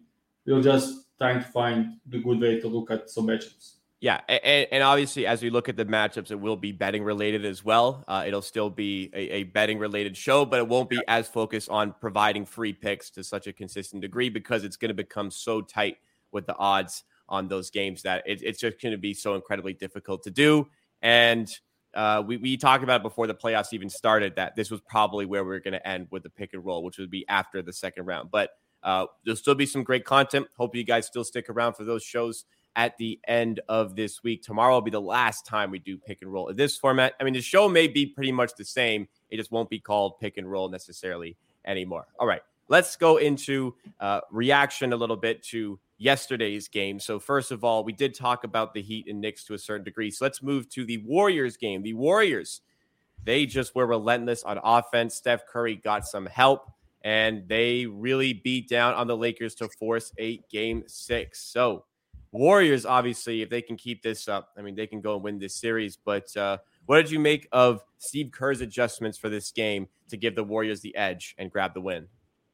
we'll 0.46 0.62
just 0.62 1.08
trying 1.18 1.40
to 1.40 1.50
find 1.50 1.98
the 2.06 2.20
good 2.20 2.40
way 2.40 2.60
to 2.60 2.68
look 2.68 2.92
at 2.92 3.10
some 3.10 3.28
matchups. 3.28 3.79
Yeah, 4.02 4.22
and, 4.30 4.68
and, 4.72 4.82
obviously, 4.82 5.28
as 5.28 5.42
we 5.42 5.50
look 5.50 5.68
at 5.68 5.76
the 5.76 5.84
matchups, 5.84 6.32
it 6.32 6.40
will 6.40 6.56
be 6.56 6.72
betting 6.72 7.04
related 7.04 7.44
as 7.44 7.66
well. 7.66 8.06
Uh, 8.08 8.24
it'll 8.26 8.42
still 8.42 8.70
be 8.70 9.10
a, 9.14 9.40
a, 9.40 9.44
betting 9.44 9.78
related 9.78 10.16
show, 10.16 10.46
but 10.46 10.60
it 10.60 10.68
won't 10.70 10.90
be 10.90 11.02
as 11.10 11.28
focused 11.28 11.68
on 11.70 11.94
providing 12.00 12.46
free 12.46 12.72
picks 12.72 13.10
to 13.10 13.26
such 13.26 13.46
a 13.46 13.52
consistent 13.52 14.02
degree 14.02 14.30
because 14.30 14.64
it's 14.64 14.78
going 14.78 14.88
to 14.88 14.96
become 14.96 15.30
so 15.30 15.62
tight 15.62 15.98
with 16.32 16.46
the 16.46 16.56
odds 16.56 17.04
on 17.28 17.50
those 17.50 17.70
games 17.72 18.04
that 18.04 18.24
it, 18.26 18.42
it's 18.42 18.60
just 18.60 18.82
going 18.82 18.94
to 18.94 18.98
be 18.98 19.14
so 19.14 19.36
incredibly 19.36 19.74
difficult 19.74 20.24
to 20.24 20.32
do. 20.32 20.66
And 21.02 21.50
uh, 21.94 22.24
we, 22.26 22.38
we 22.38 22.56
talked 22.56 22.86
about 22.86 23.04
before 23.04 23.28
the 23.28 23.36
playoffs 23.36 23.74
even 23.74 23.90
started 23.90 24.34
that 24.38 24.56
this 24.56 24.72
was 24.72 24.80
probably 24.80 25.26
where 25.26 25.44
we 25.44 25.54
are 25.54 25.60
going 25.60 25.74
to 25.74 25.86
end 25.86 26.08
with 26.10 26.24
the 26.24 26.30
pick 26.30 26.54
and 26.54 26.64
roll, 26.64 26.86
which 26.86 27.00
would 27.00 27.12
be 27.12 27.28
after 27.28 27.62
the 27.62 27.74
second 27.74 28.06
round. 28.06 28.32
But 28.32 28.52
uh, 28.82 29.08
there'll 29.26 29.36
still 29.36 29.56
be 29.56 29.66
some 29.66 29.84
great 29.84 30.06
content. 30.06 30.48
Hope 30.56 30.74
you 30.74 30.86
guys 30.86 31.06
still 31.06 31.26
stick 31.26 31.50
around 31.50 31.74
for 31.74 31.84
those 31.84 32.02
shows 32.02 32.46
at 32.80 32.98
the 32.98 33.20
end 33.28 33.60
of 33.68 33.98
this 33.98 34.24
week. 34.24 34.42
Tomorrow 34.42 34.76
will 34.76 34.82
be 34.82 34.90
the 34.90 35.02
last 35.02 35.46
time 35.46 35.70
we 35.70 35.80
do 35.80 35.98
pick 35.98 36.22
and 36.22 36.32
roll 36.32 36.48
in 36.48 36.56
this 36.56 36.78
format. 36.78 37.14
I 37.20 37.26
mean, 37.26 37.34
the 37.34 37.42
show 37.42 37.68
may 37.68 37.90
be 37.90 38.06
pretty 38.06 38.32
much 38.32 38.56
the 38.56 38.64
same. 38.64 39.10
It 39.30 39.36
just 39.36 39.52
won't 39.52 39.70
be 39.70 39.80
called 39.80 40.18
pick 40.22 40.38
and 40.38 40.50
roll 40.50 40.70
necessarily 40.70 41.36
anymore. 41.66 42.08
All 42.22 42.26
right, 42.26 42.42
let's 42.70 42.96
go 42.96 43.18
into 43.18 43.76
uh, 44.00 44.22
reaction 44.32 44.94
a 44.94 44.96
little 44.96 45.18
bit 45.18 45.44
to 45.48 45.78
yesterday's 45.98 46.70
game. 46.70 47.02
So, 47.02 47.20
first 47.20 47.52
of 47.52 47.66
all, 47.66 47.84
we 47.84 47.92
did 47.92 48.16
talk 48.16 48.46
about 48.46 48.74
the 48.74 48.82
Heat 48.82 49.08
and 49.10 49.20
Knicks 49.20 49.44
to 49.46 49.56
a 49.56 49.60
certain 49.60 49.84
degree. 49.84 50.10
So, 50.10 50.24
let's 50.24 50.42
move 50.42 50.70
to 50.70 50.86
the 50.86 51.00
Warriors 51.00 51.58
game. 51.58 51.84
The 51.84 51.96
Warriors, 51.96 52.62
they 53.26 53.46
just 53.46 53.76
were 53.76 53.88
relentless 53.88 54.42
on 54.44 54.58
offense. 54.64 55.16
Steph 55.16 55.46
Curry 55.48 55.76
got 55.76 56.08
some 56.08 56.28
help 56.28 56.72
and 57.02 57.46
they 57.50 57.86
really 57.88 58.32
beat 58.32 58.70
down 58.70 58.94
on 58.94 59.08
the 59.08 59.18
Lakers 59.18 59.56
to 59.56 59.68
force 59.68 60.14
a 60.18 60.38
game 60.50 60.84
six. 60.88 61.42
So, 61.42 61.84
Warriors, 62.32 62.86
obviously, 62.86 63.42
if 63.42 63.50
they 63.50 63.62
can 63.62 63.76
keep 63.76 64.04
this 64.04 64.28
up, 64.28 64.50
I 64.58 64.62
mean, 64.62 64.76
they 64.76 64.88
can 64.88 65.02
go 65.02 65.16
and 65.16 65.24
win 65.24 65.40
this 65.40 65.56
series. 65.56 65.98
But 65.98 66.36
uh, 66.38 66.58
what 66.86 66.98
did 66.98 67.12
you 67.12 67.20
make 67.20 67.48
of 67.52 67.84
Steve 67.98 68.32
Kerr's 68.32 68.62
adjustments 68.62 69.18
for 69.18 69.30
this 69.30 69.52
game 69.52 69.88
to 70.10 70.18
give 70.18 70.36
the 70.36 70.44
Warriors 70.44 70.82
the 70.82 70.96
edge 70.96 71.36
and 71.38 71.52
grab 71.52 71.74
the 71.74 71.82
win? 71.82 72.08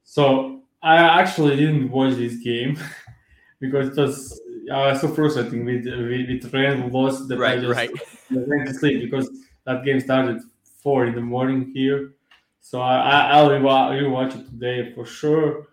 So 0.04 0.62
I 0.82 0.96
actually 0.98 1.56
didn't 1.58 1.92
watch 1.92 2.16
this 2.16 2.38
game 2.38 2.78
because 3.60 3.98
it 3.98 4.02
was 4.02 4.42
uh, 4.72 4.98
so 4.98 5.10
frustrating 5.10 5.66
with 5.66 5.86
with, 5.86 6.44
with 6.44 6.54
Rand 6.54 6.92
lost 6.92 7.28
that 7.28 7.38
right, 7.38 7.58
I 7.58 7.62
just 7.62 7.76
right. 7.76 7.92
went 8.32 8.68
to 8.68 8.74
sleep 8.74 9.02
because 9.02 9.30
that 9.66 9.84
game 9.84 10.00
started 10.00 10.42
four 10.82 11.06
in 11.06 11.16
the 11.16 11.22
morning 11.22 11.72
here. 11.74 12.14
So 12.62 12.82
I, 12.82 13.30
I'll 13.30 13.50
rewatch 13.50 14.40
it 14.40 14.46
today 14.46 14.92
for 14.94 15.06
sure. 15.06 15.68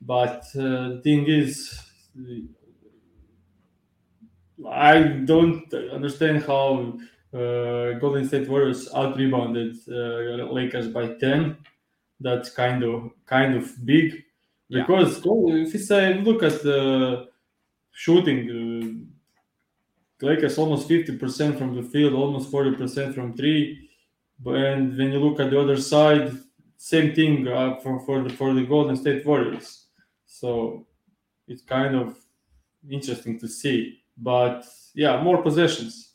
But 0.00 0.44
uh, 0.54 0.94
the 0.94 1.00
thing 1.02 1.26
is, 1.26 1.80
I 4.68 5.02
don't 5.02 5.72
understand 5.92 6.42
how 6.42 6.98
uh, 7.32 7.98
Golden 7.98 8.26
State 8.26 8.48
Warriors 8.48 8.88
out 8.94 9.16
rebounded 9.16 9.76
uh, 9.88 10.52
Lakers 10.52 10.88
by 10.88 11.14
ten. 11.14 11.56
That's 12.20 12.50
kind 12.50 12.82
of 12.82 13.10
kind 13.26 13.54
of 13.56 13.70
big 13.84 14.24
because 14.70 15.24
yeah. 15.24 15.54
if 15.64 15.74
you 15.74 15.80
say 15.80 16.14
look 16.14 16.42
at 16.42 16.62
the 16.62 17.28
shooting, 17.92 19.08
uh, 20.20 20.26
Lakers 20.26 20.58
almost 20.58 20.88
fifty 20.88 21.16
percent 21.16 21.58
from 21.58 21.74
the 21.74 21.82
field, 21.82 22.14
almost 22.14 22.50
forty 22.50 22.74
percent 22.74 23.14
from 23.14 23.36
three. 23.36 23.88
And 24.44 24.96
when 24.96 25.12
you 25.12 25.18
look 25.18 25.40
at 25.40 25.50
the 25.50 25.60
other 25.60 25.76
side, 25.78 26.32
same 26.76 27.14
thing 27.14 27.48
uh, 27.48 27.76
for 27.80 28.00
for 28.00 28.22
the 28.22 28.30
for 28.30 28.54
the 28.54 28.64
Golden 28.64 28.96
State 28.96 29.26
Warriors. 29.26 29.86
So 30.26 30.86
it's 31.48 31.62
kind 31.62 31.94
of 31.94 32.16
interesting 32.88 33.38
to 33.40 33.48
see 33.48 34.00
but 34.16 34.64
yeah, 34.94 35.22
more 35.22 35.42
possessions, 35.42 36.12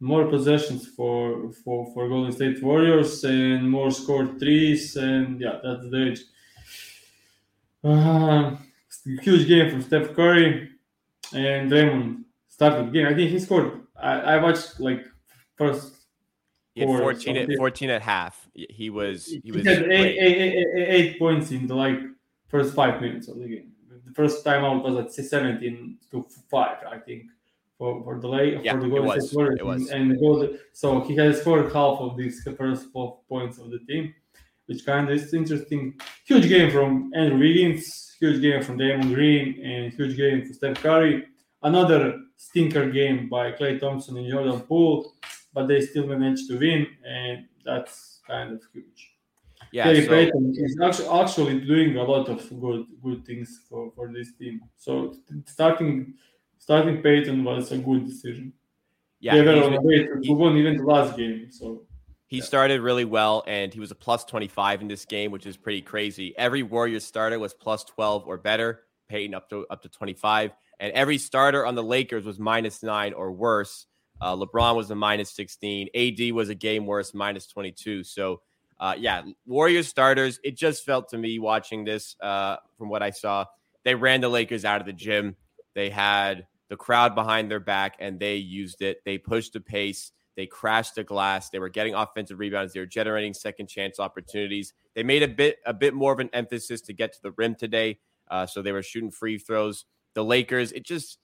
more 0.00 0.26
possessions 0.26 0.86
for 0.88 1.52
for 1.64 1.92
for 1.92 2.08
Golden 2.08 2.32
State 2.32 2.62
Warriors 2.62 3.24
and 3.24 3.70
more 3.70 3.90
scored 3.90 4.38
threes, 4.38 4.96
and 4.96 5.40
yeah, 5.40 5.58
that's 5.62 5.88
the 5.90 6.10
edge. 6.10 6.20
Uh, 7.84 8.56
huge 9.22 9.46
game 9.46 9.70
from 9.70 9.82
Steph 9.82 10.14
Curry 10.14 10.70
and 11.32 11.70
Draymond 11.70 12.24
started 12.48 12.88
the 12.88 12.90
game. 12.90 13.06
I 13.06 13.14
think 13.14 13.30
he 13.30 13.38
scored. 13.38 13.82
I, 13.96 14.20
I 14.20 14.42
watched 14.42 14.80
like 14.80 15.04
first. 15.56 15.94
He 16.74 16.82
had 16.82 16.90
14 16.90 17.36
at 17.36 17.48
14 17.56 17.90
at 17.90 18.02
half. 18.02 18.48
He 18.54 18.90
was 18.90 19.26
he 19.26 19.50
was 19.50 19.62
he 19.62 19.68
had 19.68 19.82
eight, 19.90 20.16
eight, 20.18 20.36
eight, 20.38 20.66
eight 20.76 21.18
points 21.18 21.50
in 21.50 21.66
the 21.66 21.74
like 21.74 21.98
first 22.48 22.74
five 22.74 23.00
minutes 23.00 23.28
of 23.28 23.38
the 23.38 23.48
game 23.48 23.72
the 24.08 24.14
first 24.14 24.44
time 24.44 24.64
out 24.64 24.82
was 24.82 24.96
at 24.96 25.12
17 25.12 25.98
to 26.10 26.26
5, 26.50 26.76
I 26.90 26.98
think, 26.98 27.24
for, 27.76 28.02
for 28.02 28.20
the 28.20 28.28
lay 28.28 28.60
yeah, 28.62 28.72
for 28.72 28.80
the 28.80 28.88
Golden 28.88 29.20
State 29.20 29.36
Warriors. 29.36 29.60
It 29.60 29.66
was. 29.66 29.90
And, 29.90 30.12
and 30.12 30.20
goal, 30.20 30.48
so 30.72 31.00
he 31.00 31.16
has 31.16 31.40
scored 31.40 31.72
half 31.72 31.98
of 32.00 32.16
these 32.16 32.46
first 32.56 32.90
four 32.92 33.20
points 33.28 33.58
of 33.58 33.70
the 33.70 33.78
team, 33.80 34.14
which 34.66 34.84
kind 34.84 35.08
of 35.08 35.16
is 35.16 35.32
interesting. 35.34 35.98
Huge 36.24 36.48
game 36.48 36.70
from 36.70 37.12
Andrew 37.14 37.38
Wiggins, 37.38 38.16
huge 38.18 38.40
game 38.40 38.62
from 38.62 38.78
Draymond 38.78 39.14
Green, 39.14 39.64
and 39.64 39.92
huge 39.92 40.16
game 40.16 40.46
for 40.46 40.52
Steph 40.52 40.82
Curry. 40.82 41.26
Another 41.62 42.18
stinker 42.36 42.90
game 42.90 43.28
by 43.28 43.52
Klay 43.52 43.80
Thompson 43.80 44.16
and 44.16 44.30
Jordan 44.30 44.60
Poole, 44.60 45.14
but 45.52 45.66
they 45.66 45.80
still 45.80 46.06
managed 46.06 46.48
to 46.48 46.58
win, 46.58 46.86
and 47.06 47.46
that's 47.64 48.20
kind 48.26 48.52
of 48.52 48.62
huge. 48.72 49.17
Yeah, 49.72 49.84
Gary 49.84 50.04
so, 50.04 50.08
Payton 50.08 50.54
is 50.56 50.78
actually, 50.82 51.08
actually 51.08 51.60
doing 51.60 51.96
a 51.96 52.02
lot 52.02 52.28
of 52.28 52.38
good 52.60 52.86
good 53.02 53.24
things 53.24 53.60
for, 53.68 53.92
for 53.94 54.12
this 54.12 54.32
team. 54.38 54.60
So 54.76 55.14
starting 55.46 56.14
starting 56.58 57.02
Payton 57.02 57.44
was 57.44 57.72
a 57.72 57.78
good 57.78 58.06
decision. 58.06 58.52
Yeah, 59.20 59.34
they 59.34 59.42
were 59.42 59.64
on 59.64 59.72
the 59.72 59.80
way 59.80 60.04
to 60.04 60.32
won 60.32 60.56
even 60.56 60.76
the 60.76 60.84
last 60.84 61.16
game. 61.16 61.50
So 61.50 61.82
he 62.26 62.38
yeah. 62.38 62.44
started 62.44 62.80
really 62.80 63.04
well, 63.04 63.42
and 63.46 63.72
he 63.72 63.80
was 63.80 63.90
a 63.90 63.94
plus 63.94 64.24
25 64.24 64.82
in 64.82 64.88
this 64.88 65.04
game, 65.04 65.30
which 65.30 65.46
is 65.46 65.56
pretty 65.56 65.82
crazy. 65.82 66.36
Every 66.36 66.62
Warriors 66.62 67.04
starter 67.04 67.38
was 67.38 67.54
plus 67.54 67.84
12 67.84 68.26
or 68.26 68.36
better. 68.36 68.84
Payton 69.08 69.34
up 69.34 69.48
to 69.50 69.66
up 69.70 69.82
to 69.82 69.88
25, 69.88 70.52
and 70.80 70.92
every 70.92 71.18
starter 71.18 71.66
on 71.66 71.74
the 71.74 71.82
Lakers 71.82 72.24
was 72.24 72.38
minus 72.38 72.82
nine 72.82 73.12
or 73.12 73.32
worse. 73.32 73.86
Uh, 74.20 74.36
LeBron 74.36 74.76
was 74.76 74.90
a 74.90 74.94
minus 74.94 75.30
16. 75.30 75.88
AD 75.94 76.32
was 76.32 76.48
a 76.48 76.54
game 76.54 76.86
worse, 76.86 77.14
minus 77.14 77.46
22. 77.46 78.04
So 78.04 78.40
uh, 78.80 78.94
yeah, 78.98 79.22
Warriors 79.46 79.88
starters. 79.88 80.38
It 80.44 80.56
just 80.56 80.84
felt 80.84 81.08
to 81.10 81.18
me 81.18 81.38
watching 81.38 81.84
this, 81.84 82.16
uh, 82.20 82.56
from 82.76 82.88
what 82.88 83.02
I 83.02 83.10
saw, 83.10 83.44
they 83.84 83.94
ran 83.94 84.20
the 84.20 84.28
Lakers 84.28 84.64
out 84.64 84.80
of 84.80 84.86
the 84.86 84.92
gym. 84.92 85.36
They 85.74 85.90
had 85.90 86.46
the 86.68 86.76
crowd 86.76 87.14
behind 87.14 87.50
their 87.50 87.60
back, 87.60 87.96
and 87.98 88.20
they 88.20 88.36
used 88.36 88.82
it. 88.82 88.98
They 89.04 89.18
pushed 89.18 89.54
the 89.54 89.60
pace. 89.60 90.12
They 90.36 90.46
crashed 90.46 90.94
the 90.94 91.02
glass. 91.02 91.50
They 91.50 91.58
were 91.58 91.68
getting 91.68 91.94
offensive 91.94 92.38
rebounds. 92.38 92.72
They 92.72 92.80
were 92.80 92.86
generating 92.86 93.34
second 93.34 93.66
chance 93.66 93.98
opportunities. 93.98 94.72
They 94.94 95.02
made 95.02 95.22
a 95.22 95.28
bit 95.28 95.58
a 95.66 95.74
bit 95.74 95.94
more 95.94 96.12
of 96.12 96.20
an 96.20 96.30
emphasis 96.32 96.80
to 96.82 96.92
get 96.92 97.12
to 97.14 97.22
the 97.22 97.32
rim 97.32 97.56
today. 97.56 97.98
Uh, 98.30 98.46
so 98.46 98.62
they 98.62 98.72
were 98.72 98.82
shooting 98.82 99.10
free 99.10 99.38
throws. 99.38 99.84
The 100.14 100.24
Lakers, 100.24 100.70
it 100.72 100.84
just 100.84 101.18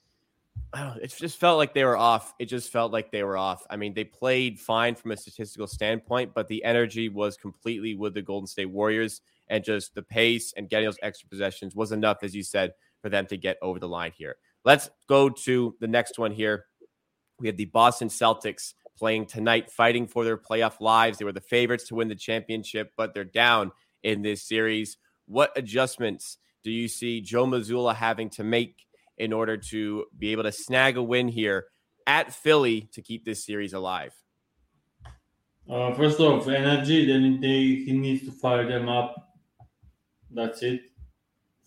it 0.74 1.14
just 1.16 1.38
felt 1.38 1.58
like 1.58 1.74
they 1.74 1.84
were 1.84 1.96
off. 1.96 2.34
It 2.38 2.46
just 2.46 2.72
felt 2.72 2.92
like 2.92 3.10
they 3.10 3.22
were 3.22 3.36
off. 3.36 3.64
I 3.70 3.76
mean, 3.76 3.94
they 3.94 4.04
played 4.04 4.58
fine 4.58 4.94
from 4.94 5.12
a 5.12 5.16
statistical 5.16 5.66
standpoint, 5.66 6.32
but 6.34 6.48
the 6.48 6.64
energy 6.64 7.08
was 7.08 7.36
completely 7.36 7.94
with 7.94 8.14
the 8.14 8.22
Golden 8.22 8.46
State 8.46 8.70
Warriors, 8.70 9.20
and 9.48 9.62
just 9.62 9.94
the 9.94 10.02
pace 10.02 10.52
and 10.56 10.68
getting 10.68 10.86
those 10.86 10.98
extra 11.02 11.28
possessions 11.28 11.76
was 11.76 11.92
enough, 11.92 12.18
as 12.22 12.34
you 12.34 12.42
said, 12.42 12.72
for 13.02 13.08
them 13.08 13.26
to 13.26 13.36
get 13.36 13.58
over 13.62 13.78
the 13.78 13.88
line 13.88 14.12
here. 14.16 14.36
Let's 14.64 14.90
go 15.08 15.28
to 15.28 15.76
the 15.80 15.86
next 15.86 16.18
one 16.18 16.32
here. 16.32 16.66
We 17.38 17.48
have 17.48 17.56
the 17.56 17.66
Boston 17.66 18.08
Celtics 18.08 18.74
playing 18.96 19.26
tonight, 19.26 19.70
fighting 19.70 20.06
for 20.06 20.24
their 20.24 20.38
playoff 20.38 20.80
lives. 20.80 21.18
They 21.18 21.24
were 21.24 21.32
the 21.32 21.40
favorites 21.40 21.88
to 21.88 21.96
win 21.96 22.08
the 22.08 22.14
championship, 22.14 22.92
but 22.96 23.12
they're 23.12 23.24
down 23.24 23.72
in 24.02 24.22
this 24.22 24.42
series. 24.42 24.96
What 25.26 25.52
adjustments 25.56 26.38
do 26.62 26.70
you 26.70 26.88
see 26.88 27.20
Joe 27.20 27.46
Mazzulla 27.46 27.94
having 27.94 28.30
to 28.30 28.44
make 28.44 28.86
in 29.18 29.32
order 29.32 29.56
to 29.56 30.06
be 30.18 30.32
able 30.32 30.42
to 30.42 30.52
snag 30.52 30.96
a 30.96 31.02
win 31.02 31.28
here 31.28 31.66
at 32.06 32.32
Philly 32.32 32.88
to 32.92 33.02
keep 33.02 33.24
this 33.24 33.44
series 33.44 33.72
alive? 33.72 34.12
Uh, 35.68 35.94
first 35.94 36.20
off, 36.20 36.46
energy. 36.48 37.06
Then 37.06 37.40
they 37.40 37.84
he 37.86 37.92
needs 37.92 38.24
to 38.26 38.32
fire 38.32 38.68
them 38.68 38.88
up. 38.88 39.36
That's 40.30 40.62
it. 40.62 40.82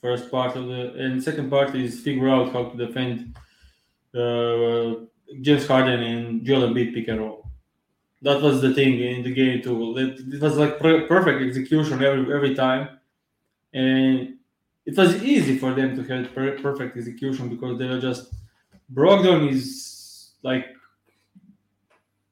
First 0.01 0.29
part 0.29 0.55
of 0.55 0.67
the 0.67 0.93
and 0.93 1.23
second 1.23 1.49
part 1.49 1.75
is 1.75 2.01
figure 2.01 2.29
out 2.29 2.53
how 2.53 2.65
to 2.65 2.77
defend 2.77 3.35
uh, 4.13 5.05
James 5.41 5.67
Harden 5.67 6.01
and 6.03 6.45
Joel 6.45 6.69
Embiid 6.69 6.93
pick 6.93 7.07
and 7.07 7.19
roll. 7.19 7.49
That 8.21 8.41
was 8.41 8.61
the 8.61 8.73
thing 8.73 8.99
in 8.99 9.23
the 9.23 9.33
game 9.33 9.61
too. 9.61 9.97
It 9.97 10.41
was 10.41 10.57
like 10.57 10.79
perfect 10.79 11.41
execution 11.41 12.03
every 12.03 12.33
every 12.33 12.55
time, 12.55 12.99
and 13.73 14.36
it 14.87 14.95
was 14.95 15.21
easy 15.21 15.57
for 15.59 15.73
them 15.73 15.95
to 15.97 16.03
have 16.03 16.33
perfect 16.33 16.95
execution 16.95 17.49
because 17.49 17.77
they 17.77 17.87
were 17.87 17.99
just 17.99 18.33
Brogdon 18.91 19.51
is 19.51 20.31
like 20.43 20.65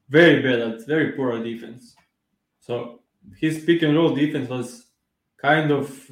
very 0.07 0.41
bad 0.41 0.59
at 0.59 0.87
very 0.87 1.11
poor 1.11 1.43
defense. 1.43 1.95
So 2.61 3.01
his 3.37 3.65
pick 3.65 3.81
and 3.81 3.93
roll 3.93 4.15
defense 4.15 4.49
was 4.49 4.85
kind 5.37 5.69
of 5.69 6.09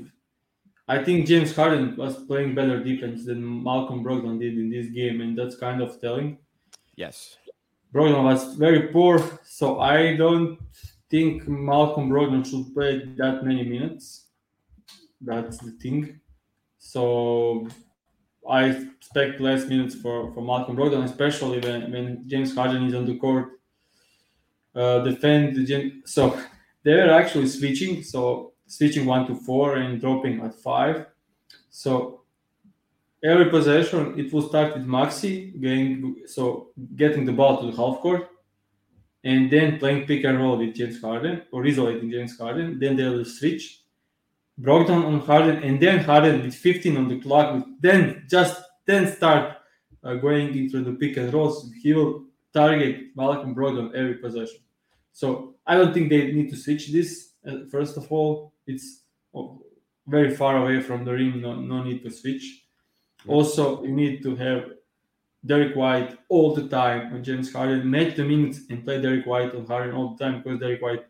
I 0.86 1.02
think 1.02 1.28
James 1.28 1.56
Harden 1.56 1.96
was 1.96 2.26
playing 2.26 2.56
better 2.56 2.84
defense 2.84 3.26
than 3.26 3.64
Malcolm 3.64 4.04
Brogdon 4.04 4.38
did 4.38 4.58
in 4.58 4.70
this 4.70 4.88
game, 4.88 5.22
and 5.22 5.38
that's 5.38 5.56
kind 5.56 5.82
of 5.82 6.02
telling. 6.02 6.40
Yes. 6.98 7.38
Brogdon 7.94 8.26
was 8.26 8.56
very 8.56 8.90
poor, 8.90 9.40
so 9.46 9.80
I 9.80 10.18
don't 10.18 10.60
think 11.10 11.48
Malcolm 11.48 12.10
Brogdon 12.10 12.46
should 12.46 12.74
play 12.74 13.06
that 13.16 13.46
many 13.46 13.64
minutes. 13.64 14.26
That's 15.22 15.58
the 15.60 15.72
thing. 15.72 16.20
So 16.86 17.70
I 18.48 18.66
expect 18.66 19.40
less 19.40 19.66
minutes 19.68 19.96
for, 19.96 20.34
for 20.34 20.42
Malcolm 20.42 20.76
Brogdon, 20.76 21.06
especially 21.06 21.60
when, 21.62 21.92
when 21.94 22.24
James 22.28 22.54
Harden 22.54 22.86
is 22.86 22.94
on 22.94 23.06
the 23.06 23.16
court. 23.16 23.54
Uh, 24.76 25.00
defend 25.00 25.56
the 25.56 26.02
so 26.06 26.38
they're 26.84 27.10
actually 27.10 27.48
switching. 27.48 28.04
So 28.04 28.54
switching 28.68 29.06
one 29.06 29.26
to 29.28 29.36
four 29.36 29.78
and 29.78 30.02
dropping 30.02 30.42
at 30.42 30.56
five. 30.56 31.06
So 31.70 32.24
every 33.24 33.50
possession 33.50 34.20
it 34.20 34.34
will 34.34 34.48
start 34.50 34.74
with 34.74 34.86
Maxey 34.86 35.54
getting 35.62 36.24
so 36.26 36.72
getting 36.98 37.24
the 37.24 37.32
ball 37.32 37.62
to 37.62 37.72
the 37.72 37.78
half 37.78 38.02
court 38.02 38.28
and 39.24 39.50
then 39.50 39.80
playing 39.80 40.06
pick 40.06 40.26
and 40.26 40.38
roll 40.38 40.58
with 40.58 40.76
James 40.76 41.02
Harden 41.02 41.44
or 41.54 41.66
isolating 41.66 42.12
James 42.12 42.38
Harden. 42.38 42.78
Then 42.78 42.98
they 42.98 43.08
will 43.08 43.26
switch. 43.26 43.83
Brogdon 44.60 45.06
on 45.06 45.20
Harden 45.20 45.64
and 45.64 45.80
then 45.82 46.04
Harden 46.04 46.44
with 46.44 46.56
15 46.56 46.98
on 46.98 47.08
the 47.08 47.20
clock. 47.20 47.66
Then 47.80 48.26
just 48.30 48.62
then 48.86 49.12
start 49.16 49.58
uh, 50.04 50.16
going 50.16 50.56
into 50.56 50.84
the 50.84 50.94
pick 50.94 51.18
and 51.18 51.34
rolls. 51.34 51.72
He 51.82 51.94
will 51.94 52.26
target 52.54 53.16
Malcolm 53.16 53.56
Brogdon 53.56 53.94
every 53.96 54.16
possession. 54.16 54.60
So 55.12 55.56
I 55.66 55.76
don't 55.76 55.94
think 55.94 56.10
they 56.10 56.32
need 56.32 56.50
to 56.52 56.56
switch 56.56 56.92
this. 56.92 57.32
Uh, 57.48 57.66
first 57.72 57.98
of 57.98 58.12
all, 58.12 58.54
it's 58.68 59.02
oh, 59.34 59.64
very 60.08 60.36
far 60.36 60.58
away 60.58 60.82
from 60.82 61.04
the 61.04 61.14
rim. 61.14 61.42
No, 61.42 61.56
no 61.56 61.84
need 61.84 62.04
to 62.04 62.12
switch. 62.12 62.66
Also, 63.28 63.84
you 63.84 63.92
need 63.92 64.22
to 64.24 64.36
have 64.36 64.72
Derek 65.46 65.76
White 65.76 66.18
all 66.30 66.54
the 66.54 66.68
time 66.68 67.14
on 67.14 67.24
James 67.24 67.52
Harden. 67.52 67.90
Make 67.90 68.16
the 68.16 68.24
minutes 68.24 68.62
and 68.70 68.84
play 68.84 69.02
Derek 69.02 69.26
White 69.26 69.56
on 69.56 69.66
Harden 69.66 69.96
all 69.96 70.16
the 70.16 70.24
time 70.24 70.42
because 70.42 70.60
Derek 70.60 70.82
White 70.82 71.06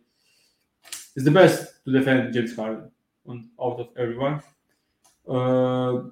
is 1.16 1.24
the 1.24 1.32
best 1.32 1.84
to 1.86 1.92
defend 1.92 2.34
James 2.34 2.56
Harden 2.56 2.92
out 3.30 3.80
of 3.80 3.90
everyone. 3.98 4.42
Uh, 5.28 6.10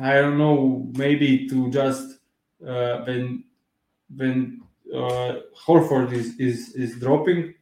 I 0.00 0.14
don't 0.20 0.38
know, 0.38 0.90
maybe 0.96 1.48
to 1.48 1.70
just 1.70 2.18
uh, 2.66 3.02
when 3.04 3.44
when 4.14 4.62
uh, 4.92 5.40
Horford 5.66 6.12
is, 6.12 6.38
is 6.38 6.74
is 6.74 6.98
dropping, 6.98 7.54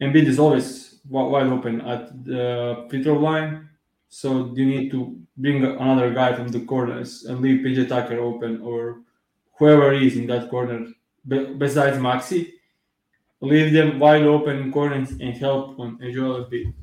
Embiid 0.00 0.26
is 0.26 0.38
always 0.38 1.00
wide 1.08 1.46
open 1.46 1.80
at 1.82 2.24
the 2.24 2.86
throw 3.02 3.14
line. 3.18 3.68
So 4.08 4.52
you 4.54 4.66
need 4.66 4.90
to 4.90 5.16
bring 5.36 5.64
another 5.64 6.12
guy 6.12 6.34
from 6.34 6.48
the 6.48 6.60
corners 6.64 7.24
and 7.24 7.40
leave 7.40 7.64
PJ 7.64 7.88
Tucker 7.88 8.18
open 8.18 8.60
or 8.60 9.02
whoever 9.56 9.92
is 9.92 10.16
in 10.16 10.26
that 10.26 10.50
corner 10.50 10.86
besides 11.26 11.98
Maxey. 11.98 12.54
Leave 13.40 13.72
them 13.72 13.98
wide 13.98 14.22
open 14.22 14.72
corners 14.72 15.10
and 15.12 15.34
help 15.36 15.78
on 15.78 15.98
Joel 16.12 16.44
Embiid. 16.44 16.74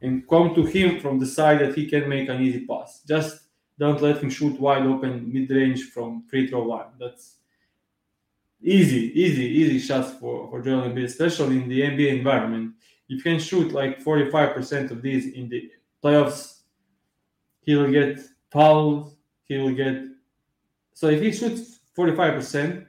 And 0.00 0.28
come 0.28 0.54
to 0.54 0.64
him 0.64 1.00
from 1.00 1.18
the 1.18 1.26
side 1.26 1.60
that 1.60 1.74
he 1.74 1.86
can 1.86 2.08
make 2.08 2.28
an 2.28 2.40
easy 2.40 2.66
pass. 2.66 3.02
Just 3.06 3.40
don't 3.78 4.00
let 4.00 4.22
him 4.22 4.30
shoot 4.30 4.58
wide 4.60 4.86
open 4.86 5.32
mid 5.32 5.50
range 5.50 5.90
from 5.90 6.24
free 6.28 6.46
throw 6.46 6.62
line. 6.62 6.92
That's 7.00 7.36
easy, 8.62 9.12
easy, 9.20 9.46
easy 9.46 9.78
shots 9.78 10.12
for, 10.20 10.48
for 10.50 10.62
Joel 10.62 10.88
Embiid, 10.88 11.04
especially 11.04 11.56
in 11.56 11.68
the 11.68 11.80
NBA 11.80 12.18
environment. 12.18 12.74
If 13.08 13.16
you 13.16 13.22
can 13.22 13.38
shoot 13.38 13.72
like 13.72 14.02
45% 14.02 14.90
of 14.90 15.02
these 15.02 15.34
in 15.34 15.48
the 15.48 15.70
playoffs, 16.02 16.60
he'll 17.62 17.90
get 17.90 18.20
fouled, 18.50 19.16
he'll 19.46 19.74
get 19.74 20.04
so 20.94 21.08
if 21.08 21.20
he 21.20 21.32
shoots 21.32 21.80
45% 21.98 22.86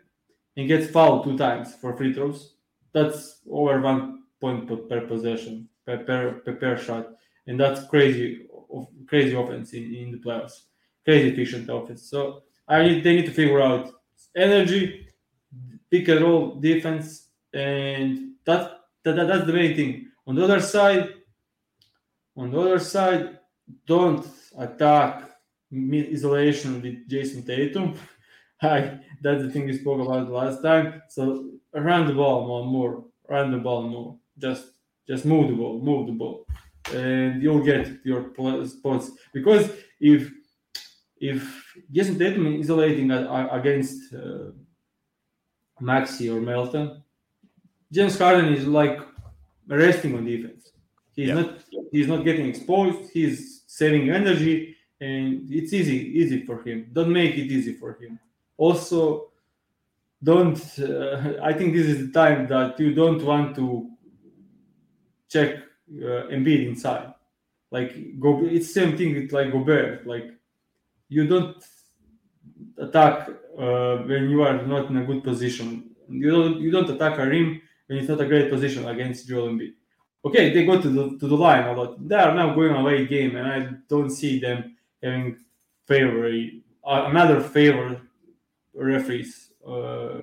and 0.58 0.68
gets 0.68 0.90
fouled 0.92 1.24
two 1.24 1.38
times 1.38 1.76
for 1.76 1.98
free 1.98 2.14
throws, 2.14 2.54
that's 2.96 3.42
over 3.52 3.82
one 3.82 4.24
point 4.40 4.68
per, 4.68 5.02
possession, 5.02 5.68
per, 5.86 5.98
per, 6.00 6.56
per, 6.56 6.78
shot. 6.78 7.10
And 7.46 7.60
that's 7.60 7.88
crazy 7.88 8.48
of 8.74 8.88
crazy 9.06 9.36
offense 9.36 9.74
in, 9.74 9.94
in 9.94 10.12
the 10.14 10.18
playoffs. 10.18 10.64
Crazy 11.04 11.30
efficient 11.30 11.70
offense. 11.70 12.10
So 12.10 12.44
I 12.68 12.82
need 12.82 13.04
they 13.04 13.18
need 13.18 13.26
to 13.28 13.32
figure 13.32 13.62
out 13.62 13.92
energy 14.36 15.06
pick 15.92 16.08
and 16.08 16.22
roll 16.22 16.56
defense, 16.56 17.30
and 17.54 18.32
that, 18.46 18.80
that, 19.04 19.16
that 19.16 19.28
that's 19.28 19.46
the 19.46 19.54
main 19.54 19.76
thing. 19.76 20.08
On 20.28 20.36
the 20.36 20.44
other 20.44 20.60
side, 20.60 21.14
on 22.36 22.52
the 22.52 22.60
other 22.60 22.80
side, 22.80 23.40
don't 23.86 24.26
attack 24.58 25.30
isolation 25.74 26.82
with 26.82 27.08
Jayson 27.10 27.46
Tatum. 27.46 27.94
Hi, 28.62 29.00
that's 29.22 29.44
the 29.44 29.52
thing 29.52 29.66
we 29.66 29.78
spoke 29.78 30.02
about 30.02 30.30
last 30.30 30.62
time. 30.64 31.02
So 31.10 31.52
run 31.76 32.08
the 32.08 32.14
ball 32.14 32.48
more, 32.48 32.66
more, 32.66 33.06
run 33.30 33.52
the 33.52 33.58
ball 33.58 33.84
more. 33.84 34.18
Just 34.38 34.66
just 35.08 35.26
move 35.26 35.50
the 35.50 35.56
ball, 35.56 35.80
move 35.80 36.08
the 36.08 36.14
ball, 36.14 36.48
and 36.94 37.42
you'll 37.42 37.64
get 37.64 37.88
your 38.04 38.32
spots. 38.66 39.12
Because 39.34 39.70
if 40.00 40.32
if 41.18 41.74
Jayson 41.92 42.18
Tatum 42.18 42.48
is 42.48 42.70
isolating 42.70 43.12
against 43.12 44.14
uh, 44.14 44.52
Maxey 45.80 46.30
or 46.30 46.42
Melton. 46.42 47.04
James 47.92 48.18
Harden 48.18 48.54
is 48.54 48.68
like 48.68 49.00
resting 49.68 50.16
on 50.16 50.26
defense. 50.26 50.72
He's 51.16 51.30
yeah. 51.30 51.36
not 51.36 51.60
he's 51.92 52.08
not 52.08 52.24
getting 52.24 52.48
exposed. 52.48 53.12
He's 53.12 53.64
saving 53.68 54.10
energy, 54.10 54.76
and 55.00 55.48
it's 55.50 55.74
easy 55.74 55.98
easy 56.20 56.46
for 56.46 56.62
him. 56.64 56.90
Don't 56.92 57.12
make 57.12 57.36
it 57.36 57.52
easy 57.52 57.74
for 57.74 57.94
him. 57.94 58.20
Also, 58.58 59.32
don't. 60.24 60.58
Uh, 60.80 61.34
I 61.44 61.54
think 61.54 61.74
this 61.74 61.88
is 61.88 62.08
the 62.08 62.12
time 62.12 62.48
that 62.48 62.80
you 62.80 62.94
don't 62.94 63.22
want 63.24 63.56
to 63.56 63.90
check 65.30 65.58
uh, 65.58 66.28
Embiid 66.32 66.68
inside. 66.68 67.14
Like 67.72 68.20
go, 68.20 68.46
it's 68.46 68.74
same 68.74 68.98
thing 68.98 69.16
with 69.16 69.32
like 69.32 69.52
Gobert. 69.52 70.08
Like 70.08 70.32
you 71.10 71.28
don't 71.28 71.64
attack 72.78 73.30
uh, 73.58 73.98
when 73.98 74.30
you 74.30 74.44
are 74.44 74.62
not 74.66 74.90
in 74.90 74.98
a 74.98 75.06
good 75.06 75.24
position. 75.24 75.96
You 76.08 76.32
don't 76.32 76.60
you 76.60 76.72
don't 76.72 76.90
attack 76.90 77.18
a 77.20 77.26
rim 77.26 77.62
when 77.88 78.00
it's 78.00 78.10
not 78.10 78.22
a 78.22 78.28
great 78.28 78.50
position 78.50 78.88
against 78.88 79.28
Joel 79.28 79.50
Embiid. 79.50 79.74
Okay, 80.24 80.54
they 80.54 80.66
go 80.66 80.82
to 80.82 80.90
the 80.90 81.18
to 81.20 81.28
the 81.28 81.36
line 81.36 81.66
a 81.68 81.74
lot. 81.74 82.08
They 82.08 82.16
are 82.16 82.34
now 82.34 82.54
going 82.56 82.76
away 82.76 83.06
game, 83.06 83.36
and 83.36 83.48
I 83.48 83.70
don't 83.88 84.10
see 84.10 84.40
them 84.40 84.76
having 85.04 85.38
favor 85.86 86.28
uh, 86.84 87.06
another 87.10 87.42
favor 87.42 88.02
referees. 88.74 89.52
Uh, 89.66 90.22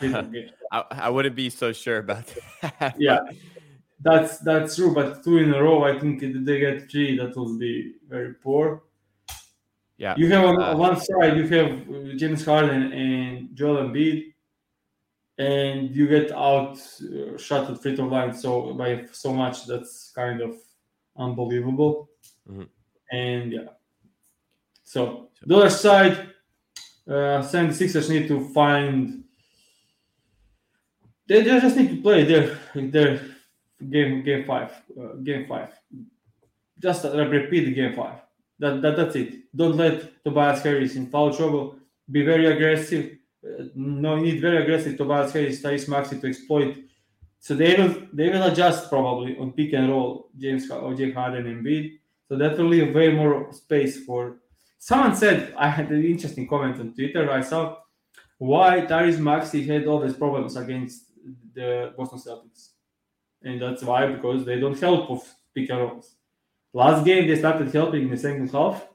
I, 0.72 0.84
I 0.90 1.08
wouldn't 1.10 1.36
be 1.36 1.50
so 1.50 1.72
sure 1.72 1.98
about 1.98 2.24
that. 2.62 2.94
yeah, 2.98 3.20
that's 4.00 4.38
that's 4.38 4.76
true. 4.76 4.94
But 4.94 5.22
two 5.22 5.38
in 5.38 5.52
a 5.52 5.62
row, 5.62 5.84
I 5.84 5.98
think 5.98 6.22
if 6.22 6.44
they 6.44 6.60
get 6.60 6.90
three, 6.90 7.18
that 7.18 7.36
will 7.36 7.58
be 7.58 7.94
very 8.08 8.34
poor. 8.34 8.82
Yeah. 10.00 10.14
You 10.16 10.28
have 10.28 10.44
on 10.44 10.62
uh, 10.62 10.76
one 10.76 10.98
side, 10.98 11.36
you 11.36 11.46
have 11.48 12.16
James 12.16 12.44
Harden 12.44 12.90
and 12.92 13.54
Joel 13.54 13.84
Embiid, 13.84 14.32
and 15.36 15.94
you 15.94 16.08
get 16.08 16.32
out 16.32 16.78
uh, 17.02 17.36
shot 17.36 17.70
at 17.70 17.82
free 17.82 17.94
throw 17.94 18.06
line 18.06 18.34
so 18.34 18.72
by 18.72 19.04
so 19.12 19.34
much 19.34 19.66
that's 19.66 20.10
kind 20.14 20.40
of 20.40 20.56
unbelievable. 21.18 22.08
Mm-hmm. 22.50 22.62
And 23.12 23.52
yeah. 23.52 23.68
So 24.84 25.28
the 25.44 25.56
other 25.56 25.70
side, 25.70 26.30
uh, 27.10 27.42
76ers 27.42 28.08
need 28.08 28.28
to 28.28 28.48
find. 28.50 29.24
They, 31.26 31.42
just 31.42 31.76
need 31.76 31.90
to 31.90 32.02
play 32.02 32.22
their 32.24 32.56
their 32.74 33.20
game 33.88 34.22
game 34.22 34.44
five 34.44 34.70
uh, 35.00 35.14
game 35.22 35.46
five. 35.48 35.70
Just 36.78 37.04
repeat 37.04 37.74
game 37.74 37.94
five 37.94 38.20
That, 38.60 38.80
that 38.82 38.96
that's 38.96 39.16
it. 39.16 39.54
Don't 39.54 39.76
let 39.76 40.22
Tobias 40.24 40.62
Harris 40.62 40.94
in 40.94 41.10
foul 41.10 41.34
trouble. 41.34 41.76
Be 42.10 42.24
very 42.24 42.46
aggressive. 42.46 43.16
Uh, 43.44 43.64
no 43.74 44.16
need 44.16 44.40
very 44.40 44.62
aggressive 44.62 44.96
Tobias 44.96 45.32
Harris, 45.32 45.60
Tyrese 45.60 45.88
Maxey 45.88 46.20
to 46.20 46.28
exploit. 46.28 46.76
So 47.40 47.54
they 47.54 47.74
will 47.74 48.06
they 48.12 48.28
will 48.28 48.44
adjust 48.44 48.88
probably 48.88 49.36
on 49.36 49.52
pick 49.52 49.72
and 49.72 49.88
roll 49.88 50.30
James 50.38 50.70
or 50.70 50.94
Jake 50.94 51.14
Harden 51.14 51.46
and 51.46 51.66
Embiid. 51.66 51.98
So 52.28 52.36
that 52.36 52.56
will 52.56 52.68
leave 52.68 52.94
way 52.94 53.12
more 53.12 53.52
space 53.52 54.04
for. 54.04 54.36
Someone 54.82 55.14
said 55.14 55.52
I 55.58 55.68
had 55.68 55.90
an 55.90 56.02
interesting 56.02 56.48
comment 56.48 56.80
on 56.80 56.94
Twitter. 56.94 57.30
I 57.30 57.42
saw 57.42 57.76
why 58.38 58.80
Tyrese 58.88 59.18
Maxey 59.18 59.62
had 59.62 59.86
all 59.86 60.00
these 60.00 60.14
problems 60.14 60.56
against 60.56 61.04
the 61.54 61.92
Boston 61.96 62.18
Celtics, 62.18 62.70
and 63.42 63.60
that's 63.60 63.82
why 63.82 64.06
because 64.06 64.46
they 64.46 64.58
don't 64.58 64.80
help 64.80 65.10
of 65.10 65.22
pick 65.54 65.68
and 65.68 65.80
rolls. 65.80 66.16
Last 66.72 67.04
game 67.04 67.28
they 67.28 67.36
started 67.36 67.70
helping 67.72 68.04
in 68.04 68.10
the 68.10 68.16
second 68.16 68.50
half. 68.50 68.88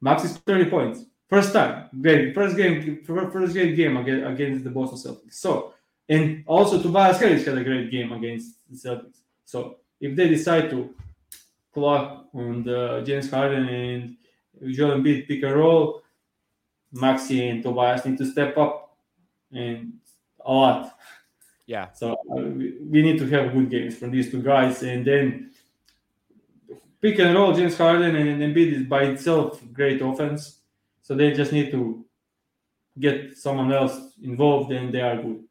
Max 0.00 0.24
is 0.24 0.36
30 0.36 0.70
points. 0.70 1.04
First 1.28 1.52
time, 1.52 1.88
great. 2.00 2.34
First 2.34 2.56
game, 2.56 3.02
first 3.04 3.52
great 3.52 3.74
game 3.74 3.96
against 3.96 4.62
the 4.62 4.70
Boston 4.70 4.98
Celtics. 4.98 5.34
So, 5.34 5.74
and 6.08 6.44
also 6.46 6.80
Tobias 6.80 7.18
Harris 7.18 7.44
had 7.44 7.58
a 7.58 7.64
great 7.64 7.90
game 7.90 8.12
against 8.12 8.58
the 8.70 8.76
Celtics. 8.76 9.18
So, 9.44 9.78
if 10.00 10.14
they 10.14 10.28
decide 10.28 10.70
to 10.70 10.94
clock 11.74 12.28
on 12.32 12.62
the 12.62 13.02
James 13.04 13.28
Harden 13.28 13.66
and 13.68 14.16
Joel 14.60 14.98
Embiid 14.98 15.26
pick 15.28 15.42
and 15.42 15.54
roll, 15.54 16.02
Maxey 16.92 17.48
and 17.48 17.62
Tobias 17.62 18.04
need 18.04 18.18
to 18.18 18.30
step 18.30 18.56
up 18.58 18.96
and 19.52 19.94
a 20.44 20.52
lot. 20.52 20.98
Yeah. 21.66 21.92
So 21.92 22.12
uh, 22.12 22.36
we, 22.36 22.76
we 22.80 23.02
need 23.02 23.18
to 23.18 23.26
have 23.28 23.52
good 23.52 23.70
games 23.70 23.96
from 23.96 24.10
these 24.10 24.30
two 24.30 24.42
guys, 24.42 24.82
and 24.82 25.06
then 25.06 25.52
pick 27.00 27.18
and 27.18 27.34
roll 27.34 27.52
James 27.52 27.76
Harden 27.76 28.14
and 28.16 28.42
Embiid 28.42 28.72
is 28.72 28.84
by 28.84 29.02
itself 29.04 29.60
great 29.72 30.00
offense. 30.00 30.60
So 31.02 31.14
they 31.14 31.32
just 31.32 31.52
need 31.52 31.70
to 31.72 32.04
get 32.98 33.36
someone 33.36 33.72
else 33.72 33.98
involved 34.22 34.70
and 34.70 34.92
they 34.94 35.00
are 35.00 35.16
good. 35.16 35.44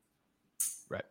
Right. 0.90 1.04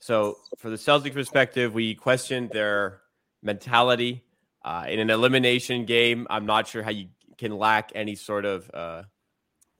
So 0.00 0.38
for 0.56 0.70
the 0.70 0.76
Celtics 0.76 1.14
perspective, 1.14 1.74
we 1.74 1.94
questioned 1.94 2.50
their 2.50 3.00
mentality 3.42 4.24
uh, 4.64 4.86
in 4.88 4.98
an 4.98 5.10
elimination 5.10 5.84
game. 5.84 6.26
I'm 6.28 6.46
not 6.46 6.66
sure 6.66 6.82
how 6.82 6.90
you 6.90 7.06
can 7.38 7.56
lack 7.56 7.92
any 7.94 8.14
sort 8.14 8.44
of 8.44 8.70
uh, 8.74 9.02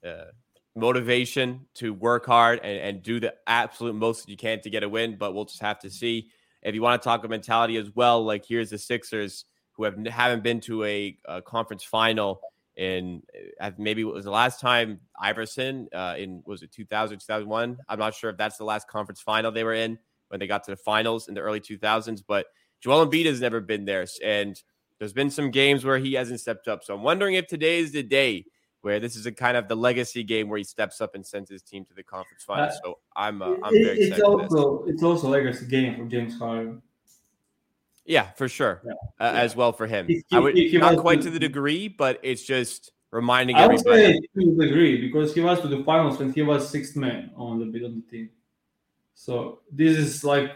uh, 0.07 0.25
motivation 0.75 1.67
to 1.75 1.93
work 1.93 2.25
hard 2.25 2.61
and, 2.63 2.79
and 2.79 3.03
do 3.03 3.21
the 3.21 3.35
absolute 3.47 3.95
most 3.95 4.29
you 4.29 4.37
can 4.37 4.61
to 4.63 4.71
get 4.71 4.83
a 4.83 4.89
win, 4.89 5.17
but 5.19 5.35
we'll 5.35 5.45
just 5.45 5.61
have 5.61 5.79
to 5.81 5.91
see. 5.91 6.31
If 6.63 6.75
you 6.75 6.83
want 6.83 7.01
to 7.01 7.07
talk 7.07 7.21
about 7.21 7.31
mentality 7.31 7.77
as 7.77 7.95
well, 7.95 8.25
like 8.25 8.45
here's 8.45 8.71
the 8.71 8.79
Sixers 8.79 9.45
who 9.73 9.85
have 9.85 9.97
haven't 10.07 10.43
been 10.43 10.61
to 10.63 10.85
a, 10.85 11.17
a 11.27 11.43
conference 11.43 11.85
final 11.85 12.41
in 12.77 13.23
uh, 13.61 13.73
maybe 13.77 14.03
it 14.03 14.05
was 14.05 14.25
the 14.25 14.31
last 14.31 14.61
time 14.61 15.01
Iverson 15.21 15.89
uh, 15.93 16.15
in 16.17 16.43
was 16.47 16.63
it 16.63 16.71
2000 16.73 17.19
2001 17.19 17.77
I'm 17.89 17.99
not 17.99 18.15
sure 18.15 18.31
if 18.31 18.37
that's 18.37 18.57
the 18.57 18.65
last 18.65 18.87
conference 18.87 19.21
final 19.21 19.51
they 19.51 19.65
were 19.65 19.75
in 19.75 19.99
when 20.29 20.39
they 20.39 20.47
got 20.47 20.63
to 20.65 20.71
the 20.71 20.77
finals 20.77 21.27
in 21.27 21.35
the 21.35 21.41
early 21.41 21.61
2000s 21.61 22.23
but 22.27 22.47
Joel 22.81 23.07
Embiid 23.07 23.27
has 23.27 23.41
never 23.41 23.61
been 23.61 23.85
there 23.85 24.07
and 24.25 24.63
there's 24.99 25.13
been 25.13 25.31
some 25.31 25.51
games 25.51 25.85
where 25.85 25.99
he 25.99 26.15
hasn't 26.15 26.41
stepped 26.41 26.69
up 26.69 26.85
so 26.85 26.95
I'm 26.95 27.03
wondering 27.03 27.35
if 27.35 27.47
today 27.47 27.79
is 27.79 27.93
the 27.93 28.03
day 28.03 28.45
where 28.81 29.01
this 29.01 29.17
is 29.17 29.27
a 29.27 29.33
kind 29.33 29.57
of 29.57 29.69
the 29.69 29.77
legacy 29.77 30.23
game 30.23 30.49
where 30.49 30.59
he 30.59 30.65
steps 30.65 31.01
up 31.01 31.15
and 31.15 31.27
sends 31.27 31.51
his 31.51 31.63
team 31.63 31.85
to 31.87 31.95
the 31.95 32.03
conference 32.03 32.45
finals 32.45 32.75
uh, 32.75 32.87
so 32.87 32.99
I'm 33.17 33.43
uh, 33.43 33.57
I'm 33.63 33.73
very 33.73 33.99
it's 33.99 34.21
also 34.21 34.85
it's 34.87 35.03
also 35.03 35.29
a 35.29 35.31
legacy 35.31 35.67
game 35.67 35.97
for 35.97 36.05
James 36.05 36.39
Harden 36.39 36.83
yeah, 38.09 38.31
for 38.33 38.49
sure. 38.49 38.81
Yeah. 38.85 38.93
Uh, 39.21 39.33
yeah. 39.35 39.41
As 39.41 39.55
well 39.55 39.73
for 39.73 39.87
him. 39.87 40.07
He, 40.07 40.25
I 40.33 40.39
would 40.39 40.57
he, 40.57 40.77
not 40.79 40.97
quite 40.97 41.21
to 41.23 41.31
the 41.31 41.39
degree, 41.39 41.89
but 41.89 42.19
it's 42.23 42.43
just 42.43 42.91
reminding 43.11 43.57
I 43.57 43.67
would 43.67 43.81
everybody. 43.81 44.15
say 44.15 44.21
to 44.41 44.57
the 44.57 44.67
degree 44.67 45.07
because 45.07 45.35
he 45.35 45.43
was 45.43 45.61
to 45.61 45.69
the 45.69 45.85
finals 45.85 46.19
when 46.19 46.33
he 46.33 46.41
was 46.41 46.69
sixth 46.71 46.97
man 46.97 47.31
on 47.37 47.59
the 47.59 47.85
on 47.85 48.03
the 48.03 48.11
team. 48.11 48.31
So 49.15 49.61
this 49.71 49.97
is 49.97 50.25
like. 50.25 50.53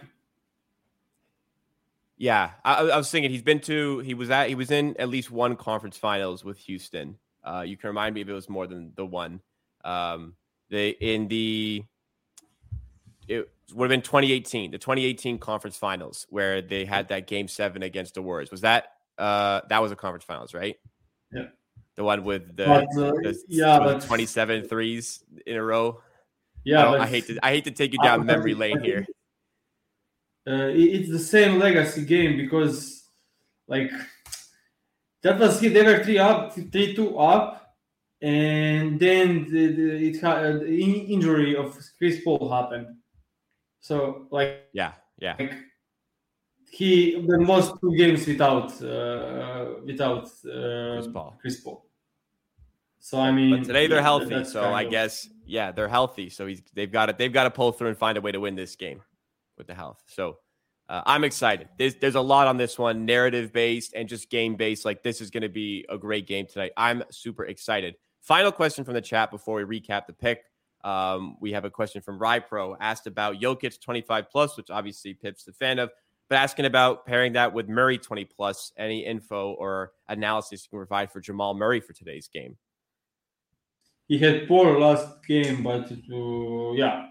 Yeah, 2.18 2.51
I, 2.64 2.75
I, 2.75 2.96
was 2.96 3.11
thinking 3.11 3.31
he's 3.31 3.42
been 3.42 3.61
to 3.61 3.98
he 4.01 4.14
was 4.14 4.31
at 4.31 4.48
he 4.48 4.55
was 4.55 4.70
in 4.70 4.96
at 4.98 5.09
least 5.09 5.31
one 5.31 5.57
conference 5.57 5.96
finals 5.96 6.44
with 6.44 6.59
Houston. 6.59 7.18
Uh, 7.42 7.64
you 7.66 7.77
can 7.77 7.88
remind 7.88 8.14
me 8.14 8.20
if 8.20 8.29
it 8.29 8.33
was 8.33 8.48
more 8.48 8.66
than 8.66 8.92
the 8.94 9.05
one. 9.05 9.40
Um, 9.85 10.35
they 10.70 10.90
in 10.90 11.29
the 11.29 11.85
it 13.29 13.51
would 13.75 13.90
have 13.90 13.90
been 13.90 14.03
2018, 14.03 14.70
the 14.70 14.79
2018 14.79 15.38
conference 15.38 15.77
finals 15.77 16.27
where 16.29 16.61
they 16.62 16.85
had 16.85 17.09
that 17.09 17.27
game 17.27 17.48
seven 17.48 17.83
against 17.83 18.14
the 18.14 18.22
Warriors. 18.22 18.51
Was 18.51 18.61
that 18.61 18.92
uh 19.18 19.62
that 19.68 19.83
was 19.83 19.92
a 19.92 19.96
conference 19.96 20.25
finals, 20.25 20.55
right? 20.55 20.77
Yeah. 21.33 21.46
The 21.96 22.05
one 22.05 22.25
with 22.25 22.57
the, 22.57 22.64
but, 22.64 23.03
uh, 23.03 23.11
the 23.11 23.42
yeah, 23.48 23.79
but, 23.79 24.01
27 24.01 24.64
threes 24.64 25.22
in 25.46 25.57
a 25.57 25.62
row. 25.62 26.01
Yeah, 26.64 26.88
I, 26.88 27.03
I 27.03 27.07
hate 27.07 27.27
to 27.27 27.38
I 27.42 27.51
hate 27.51 27.64
to 27.64 27.70
take 27.70 27.92
you 27.92 27.98
down 28.03 28.25
memory 28.25 28.55
lane 28.55 28.81
here. 28.85 29.07
Uh, 30.46 30.70
it's 30.72 31.11
the 31.11 31.18
same 31.18 31.59
legacy 31.59 32.05
game 32.05 32.37
because 32.37 33.05
like 33.68 33.90
that 35.22 35.38
was 35.38 35.61
he. 35.61 35.68
they 35.68 35.83
were 35.83 36.02
three 36.02 36.18
up, 36.18 36.52
three 36.52 36.94
two 36.94 37.16
up, 37.18 37.76
and 38.20 38.98
then 38.98 39.44
the, 39.50 39.66
the, 39.68 40.09
it 40.09 40.20
had 40.20 40.44
uh, 40.44 40.59
the 40.59 40.85
injury 41.14 41.55
of 41.55 41.78
Chris 41.98 42.20
Paul 42.24 42.50
happened 42.50 42.96
so 43.83 44.28
like 44.31 44.68
yeah, 44.72 44.92
yeah. 45.18 45.35
Like, 45.38 45.55
he 46.70 47.20
the 47.28 47.38
most 47.38 47.74
two 47.81 47.94
games 47.96 48.26
without 48.26 48.70
uh, 48.81 49.74
without 49.85 50.24
uh, 50.46 50.94
Chris 50.94 51.09
Paul. 51.12 51.37
Chris 51.40 51.61
Paul. 51.61 51.87
So 53.00 53.18
I 53.18 53.33
mean, 53.33 53.59
but 53.59 53.66
today 53.66 53.88
they're 53.88 54.00
healthy. 54.00 54.44
So 54.44 54.62
I 54.62 54.83
of... 54.83 54.90
guess 54.90 55.28
yeah, 55.44 55.72
they're 55.72 55.88
healthy. 55.88 56.31
So 56.31 56.46
he's 56.46 56.62
they've 56.72 56.90
got 56.90 57.11
it. 57.11 57.18
They've 57.18 57.33
got 57.33 57.44
to 57.44 57.50
pull 57.50 57.72
through 57.72 57.88
and 57.88 57.98
find 57.98 58.16
a 58.16 58.20
way 58.20 58.31
to 58.31 58.38
win 58.38 58.55
this 58.55 58.76
game 58.76 59.02
with 59.62 59.68
the 59.68 59.75
health. 59.75 60.03
So 60.07 60.38
uh, 60.88 61.03
I'm 61.07 61.25
excited. 61.25 61.68
There's 61.79 61.94
there's 61.96 62.16
a 62.16 62.20
lot 62.20 62.48
on 62.48 62.57
this 62.57 62.79
one, 62.79 63.07
narrative 63.07 63.53
based 63.53 63.94
and 63.94 64.09
just 64.09 64.29
game 64.29 64.57
based. 64.57 64.85
Like 64.85 65.03
this 65.03 65.20
is 65.20 65.31
going 65.31 65.42
to 65.42 65.48
be 65.48 65.87
a 65.88 65.96
great 65.96 66.27
game 66.27 66.46
tonight. 66.46 66.72
I'm 66.77 67.05
super 67.11 67.44
excited. 67.44 67.94
Final 68.20 68.53
question 68.53 68.85
from 68.85 68.94
the 68.94 69.01
chat 69.01 69.31
before 69.31 69.64
we 69.64 69.81
recap 69.81 70.07
the 70.07 70.12
pick. 70.12 70.42
Um, 70.85 71.37
we 71.40 71.53
have 71.53 71.64
a 71.64 71.70
question 71.70 72.03
from 72.03 72.18
Rypro 72.18 72.77
asked 72.81 73.07
about 73.07 73.37
Jokic 73.37 73.81
25 73.81 74.31
plus, 74.31 74.57
which 74.57 74.68
obviously 74.70 75.14
Pip's 75.14 75.44
the 75.44 75.53
fan 75.53 75.79
of, 75.79 75.90
but 76.29 76.37
asking 76.37 76.64
about 76.64 77.07
pairing 77.07 77.35
that 77.35 77.53
with 77.53 77.68
Murray 77.68 77.98
20 77.98 78.25
plus. 78.25 78.72
Any 78.77 79.07
info 79.07 79.53
or 79.53 79.92
analysis 80.09 80.64
you 80.64 80.70
can 80.70 80.79
provide 80.79 81.12
for 81.12 81.20
Jamal 81.20 81.55
Murray 81.55 81.81
for 81.81 81.92
today's 81.92 82.29
game? 82.29 82.57
He 84.09 84.18
had 84.18 84.48
poor 84.48 84.79
last 84.79 85.25
game, 85.27 85.62
but 85.62 85.90
uh, 85.90 86.72
yeah, 86.72 87.07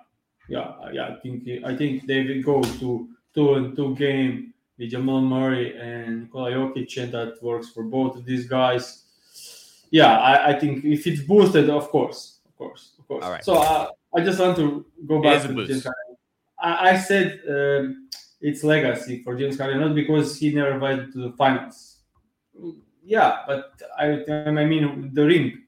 yeah, 0.52 0.92
yeah. 0.92 1.08
I 1.08 1.16
think 1.22 1.48
I 1.66 1.76
think 1.76 2.06
they 2.08 2.24
will 2.24 2.44
go 2.44 2.62
to 2.80 3.08
two 3.34 3.54
and 3.56 3.76
two 3.76 3.96
game 3.96 4.54
with 4.78 4.92
Jamal 4.92 5.22
Murray 5.22 5.78
and 5.78 6.24
Nikola 6.24 6.52
Jokic, 6.52 7.02
and 7.02 7.12
that 7.14 7.42
works 7.42 7.70
for 7.70 7.84
both 7.84 8.18
of 8.18 8.26
these 8.26 8.48
guys. 8.48 9.04
Yeah, 9.92 10.18
I, 10.20 10.52
I 10.52 10.60
think 10.60 10.84
if 10.84 11.08
it's 11.08 11.22
boosted, 11.22 11.70
of 11.70 11.90
course, 11.90 12.40
of 12.48 12.56
course 12.58 12.92
of 13.00 13.08
course. 13.08 13.24
All 13.24 13.32
right. 13.32 13.46
So 13.46 13.56
uh, 13.56 13.88
I 14.16 14.22
just 14.22 14.40
want 14.40 14.58
to 14.58 14.86
go 15.06 15.22
back 15.22 15.42
to 15.44 15.54
James 15.68 15.84
Harden. 15.84 16.16
I, 16.60 16.90
I 16.92 16.98
said 16.98 17.42
um, 17.48 18.10
it's 18.42 18.64
legacy 18.64 19.24
for 19.24 19.36
James 19.36 19.58
Harden, 19.58 19.80
not 19.80 19.96
because 19.96 20.38
he 20.38 20.54
never 20.54 20.78
went 20.80 21.14
to 21.14 21.20
the 21.30 21.32
finals. 21.38 21.98
Yeah, 23.04 23.40
but 23.48 23.82
I, 23.98 24.24
I 24.30 24.52
mean 24.52 25.12
the 25.14 25.26
ring, 25.26 25.64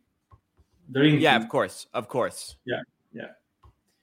the 0.89 0.99
ring. 0.99 1.19
Yeah, 1.19 1.35
of 1.35 1.47
course, 1.49 1.87
of 1.93 2.07
course. 2.07 2.55
Yeah, 2.65 2.81
yeah. 3.13 3.31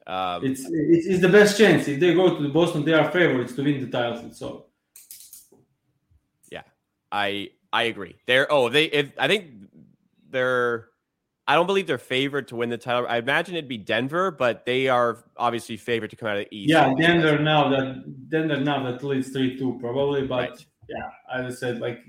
Um, 0.07 0.45
it's, 0.45 0.65
it's 0.65 1.07
it's 1.07 1.21
the 1.21 1.29
best 1.29 1.59
chance 1.59 1.87
if 1.87 2.01
they 2.01 2.15
go 2.15 2.35
to 2.37 2.43
the 2.43 2.49
Boston. 2.49 2.85
They 2.85 2.95
are 2.95 3.11
favorites 3.11 3.55
to 3.55 3.63
win 3.63 3.81
the 3.81 3.91
title. 3.91 4.33
So. 4.33 4.67
Yeah, 6.51 6.63
I 7.13 7.51
I 7.73 7.85
agree. 7.85 8.17
They're 8.27 8.51
oh 8.51 8.69
they 8.69 8.85
if 8.87 9.13
I 9.19 9.29
think 9.29 9.53
they're 10.31 10.89
I 11.47 11.55
don't 11.55 11.67
believe 11.67 11.87
they're 11.87 11.99
favored 11.99 12.49
to 12.49 12.57
win 12.57 12.69
the 12.69 12.79
title. 12.79 13.07
I 13.09 13.19
imagine 13.19 13.57
it'd 13.57 13.69
be 13.69 13.77
Denver, 13.77 14.31
but 14.31 14.65
they 14.65 14.89
are 14.89 15.25
obviously 15.37 15.77
favored 15.77 16.11
to 16.11 16.17
come 16.17 16.29
out 16.29 16.37
of 16.37 16.47
the 16.49 16.57
East. 16.57 16.71
Yeah, 16.71 16.95
Denver 16.97 17.39
now 17.39 17.69
that 17.69 18.29
Denver 18.31 18.61
now 18.61 18.85
that 18.85 19.03
leads 19.03 19.31
three 19.31 19.59
two 19.59 19.77
probably, 19.81 20.27
but 20.27 20.51
right. 20.51 20.67
yeah, 20.89 21.11
as 21.33 21.55
I 21.55 21.57
said, 21.57 21.81
like 21.81 22.01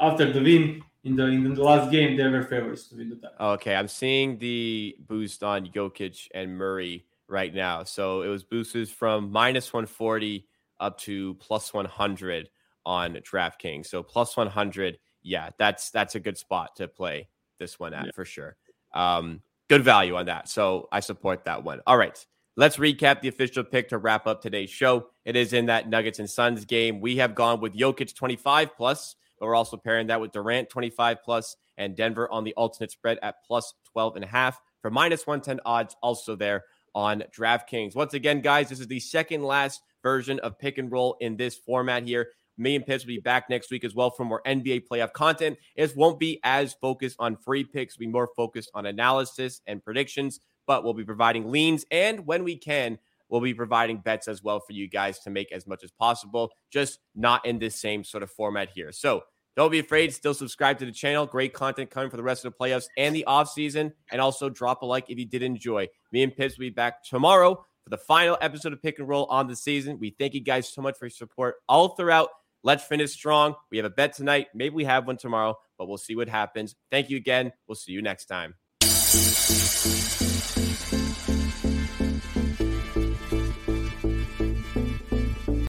after 0.00 0.32
the 0.32 0.40
win 0.40 0.82
in 1.04 1.16
the 1.16 1.26
in 1.26 1.54
the 1.54 1.62
last 1.62 1.90
game, 1.90 2.16
they 2.16 2.28
were 2.28 2.42
favorites 2.42 2.88
to 2.88 2.96
win 2.96 3.08
the 3.08 3.16
title. 3.16 3.36
Okay, 3.54 3.74
I'm 3.74 3.88
seeing 3.88 4.38
the 4.38 4.96
boost 5.08 5.42
on 5.42 5.66
Jokic 5.66 6.28
and 6.34 6.56
Murray 6.56 7.04
right 7.32 7.52
now. 7.52 7.82
So 7.82 8.22
it 8.22 8.28
was 8.28 8.44
boosted 8.44 8.88
from 8.88 9.32
minus 9.32 9.72
140 9.72 10.46
up 10.78 10.98
to 10.98 11.34
plus 11.34 11.72
100 11.72 12.50
on 12.84 13.14
DraftKings. 13.14 13.86
So 13.86 14.02
plus 14.02 14.36
100, 14.36 14.98
yeah, 15.22 15.50
that's 15.58 15.90
that's 15.90 16.14
a 16.14 16.20
good 16.20 16.38
spot 16.38 16.76
to 16.76 16.86
play 16.88 17.28
this 17.58 17.78
one 17.80 17.94
at 17.94 18.06
yeah. 18.06 18.10
for 18.14 18.24
sure. 18.24 18.56
Um, 18.94 19.42
good 19.68 19.82
value 19.82 20.16
on 20.16 20.26
that. 20.26 20.48
So 20.48 20.88
I 20.92 21.00
support 21.00 21.44
that 21.44 21.64
one. 21.64 21.80
All 21.86 21.96
right. 21.96 22.24
Let's 22.54 22.76
recap 22.76 23.22
the 23.22 23.28
official 23.28 23.64
pick 23.64 23.88
to 23.88 23.98
wrap 23.98 24.26
up 24.26 24.42
today's 24.42 24.68
show. 24.68 25.08
It 25.24 25.36
is 25.36 25.54
in 25.54 25.66
that 25.66 25.88
Nuggets 25.88 26.18
and 26.18 26.28
Suns 26.28 26.66
game. 26.66 27.00
We 27.00 27.16
have 27.16 27.34
gone 27.34 27.60
with 27.60 27.74
Jokic 27.74 28.14
25 28.14 28.76
plus, 28.76 29.16
but 29.40 29.46
we're 29.46 29.54
also 29.54 29.78
pairing 29.78 30.08
that 30.08 30.20
with 30.20 30.32
Durant 30.32 30.68
25 30.68 31.22
plus 31.24 31.56
and 31.78 31.96
Denver 31.96 32.30
on 32.30 32.44
the 32.44 32.52
alternate 32.52 32.90
spread 32.90 33.18
at 33.22 33.36
plus 33.46 33.72
12 33.92 34.16
and 34.16 34.24
a 34.26 34.28
half 34.28 34.60
for 34.82 34.90
minus 34.90 35.26
110 35.26 35.60
odds, 35.64 35.96
also 36.02 36.36
there 36.36 36.64
on 36.94 37.24
DraftKings. 37.36 37.94
Once 37.94 38.14
again, 38.14 38.40
guys, 38.40 38.68
this 38.68 38.80
is 38.80 38.86
the 38.86 39.00
second 39.00 39.42
last 39.42 39.82
version 40.02 40.38
of 40.40 40.58
pick 40.58 40.78
and 40.78 40.90
roll 40.90 41.16
in 41.20 41.36
this 41.36 41.56
format 41.56 42.04
here. 42.04 42.28
Me 42.58 42.76
and 42.76 42.84
Pips 42.84 43.04
will 43.04 43.08
be 43.08 43.18
back 43.18 43.48
next 43.48 43.70
week 43.70 43.84
as 43.84 43.94
well 43.94 44.10
for 44.10 44.24
more 44.24 44.42
NBA 44.46 44.82
playoff 44.90 45.12
content. 45.12 45.58
It 45.74 45.96
won't 45.96 46.20
be 46.20 46.38
as 46.44 46.74
focused 46.74 47.16
on 47.18 47.36
free 47.36 47.64
picks, 47.64 47.96
be 47.96 48.06
more 48.06 48.28
focused 48.36 48.70
on 48.74 48.86
analysis 48.86 49.62
and 49.66 49.82
predictions, 49.82 50.40
but 50.66 50.84
we'll 50.84 50.94
be 50.94 51.04
providing 51.04 51.50
leans 51.50 51.86
and 51.90 52.26
when 52.26 52.44
we 52.44 52.56
can, 52.56 52.98
we'll 53.28 53.40
be 53.40 53.54
providing 53.54 53.96
bets 53.96 54.28
as 54.28 54.42
well 54.42 54.60
for 54.60 54.72
you 54.72 54.86
guys 54.86 55.18
to 55.20 55.30
make 55.30 55.50
as 55.50 55.66
much 55.66 55.82
as 55.82 55.90
possible, 55.90 56.50
just 56.70 56.98
not 57.14 57.44
in 57.46 57.58
this 57.58 57.80
same 57.80 58.04
sort 58.04 58.22
of 58.22 58.30
format 58.30 58.68
here. 58.74 58.92
So 58.92 59.22
don't 59.56 59.70
be 59.70 59.78
afraid. 59.78 60.12
Still 60.14 60.34
subscribe 60.34 60.78
to 60.78 60.86
the 60.86 60.92
channel. 60.92 61.26
Great 61.26 61.52
content 61.52 61.90
coming 61.90 62.10
for 62.10 62.16
the 62.16 62.22
rest 62.22 62.44
of 62.44 62.52
the 62.52 62.58
playoffs 62.58 62.86
and 62.96 63.14
the 63.14 63.24
offseason. 63.28 63.92
And 64.10 64.20
also 64.20 64.48
drop 64.48 64.82
a 64.82 64.86
like 64.86 65.10
if 65.10 65.18
you 65.18 65.26
did 65.26 65.42
enjoy. 65.42 65.88
Me 66.10 66.22
and 66.22 66.34
Pips 66.34 66.56
will 66.56 66.64
be 66.64 66.70
back 66.70 67.04
tomorrow 67.04 67.54
for 67.84 67.90
the 67.90 67.98
final 67.98 68.38
episode 68.40 68.72
of 68.72 68.82
Pick 68.82 68.98
and 68.98 69.08
Roll 69.08 69.26
on 69.26 69.48
the 69.48 69.56
season. 69.56 69.98
We 69.98 70.14
thank 70.18 70.34
you 70.34 70.40
guys 70.40 70.72
so 70.72 70.80
much 70.80 70.96
for 70.98 71.06
your 71.06 71.10
support 71.10 71.56
all 71.68 71.90
throughout. 71.90 72.28
Let's 72.64 72.84
finish 72.84 73.12
strong. 73.12 73.56
We 73.70 73.78
have 73.78 73.86
a 73.86 73.90
bet 73.90 74.14
tonight. 74.14 74.48
Maybe 74.54 74.74
we 74.74 74.84
have 74.84 75.06
one 75.06 75.16
tomorrow, 75.16 75.58
but 75.76 75.88
we'll 75.88 75.98
see 75.98 76.14
what 76.14 76.28
happens. 76.28 76.76
Thank 76.90 77.10
you 77.10 77.16
again. 77.16 77.52
We'll 77.66 77.74
see 77.74 77.92
you 77.92 78.02
next 78.02 78.26
time. 78.26 78.54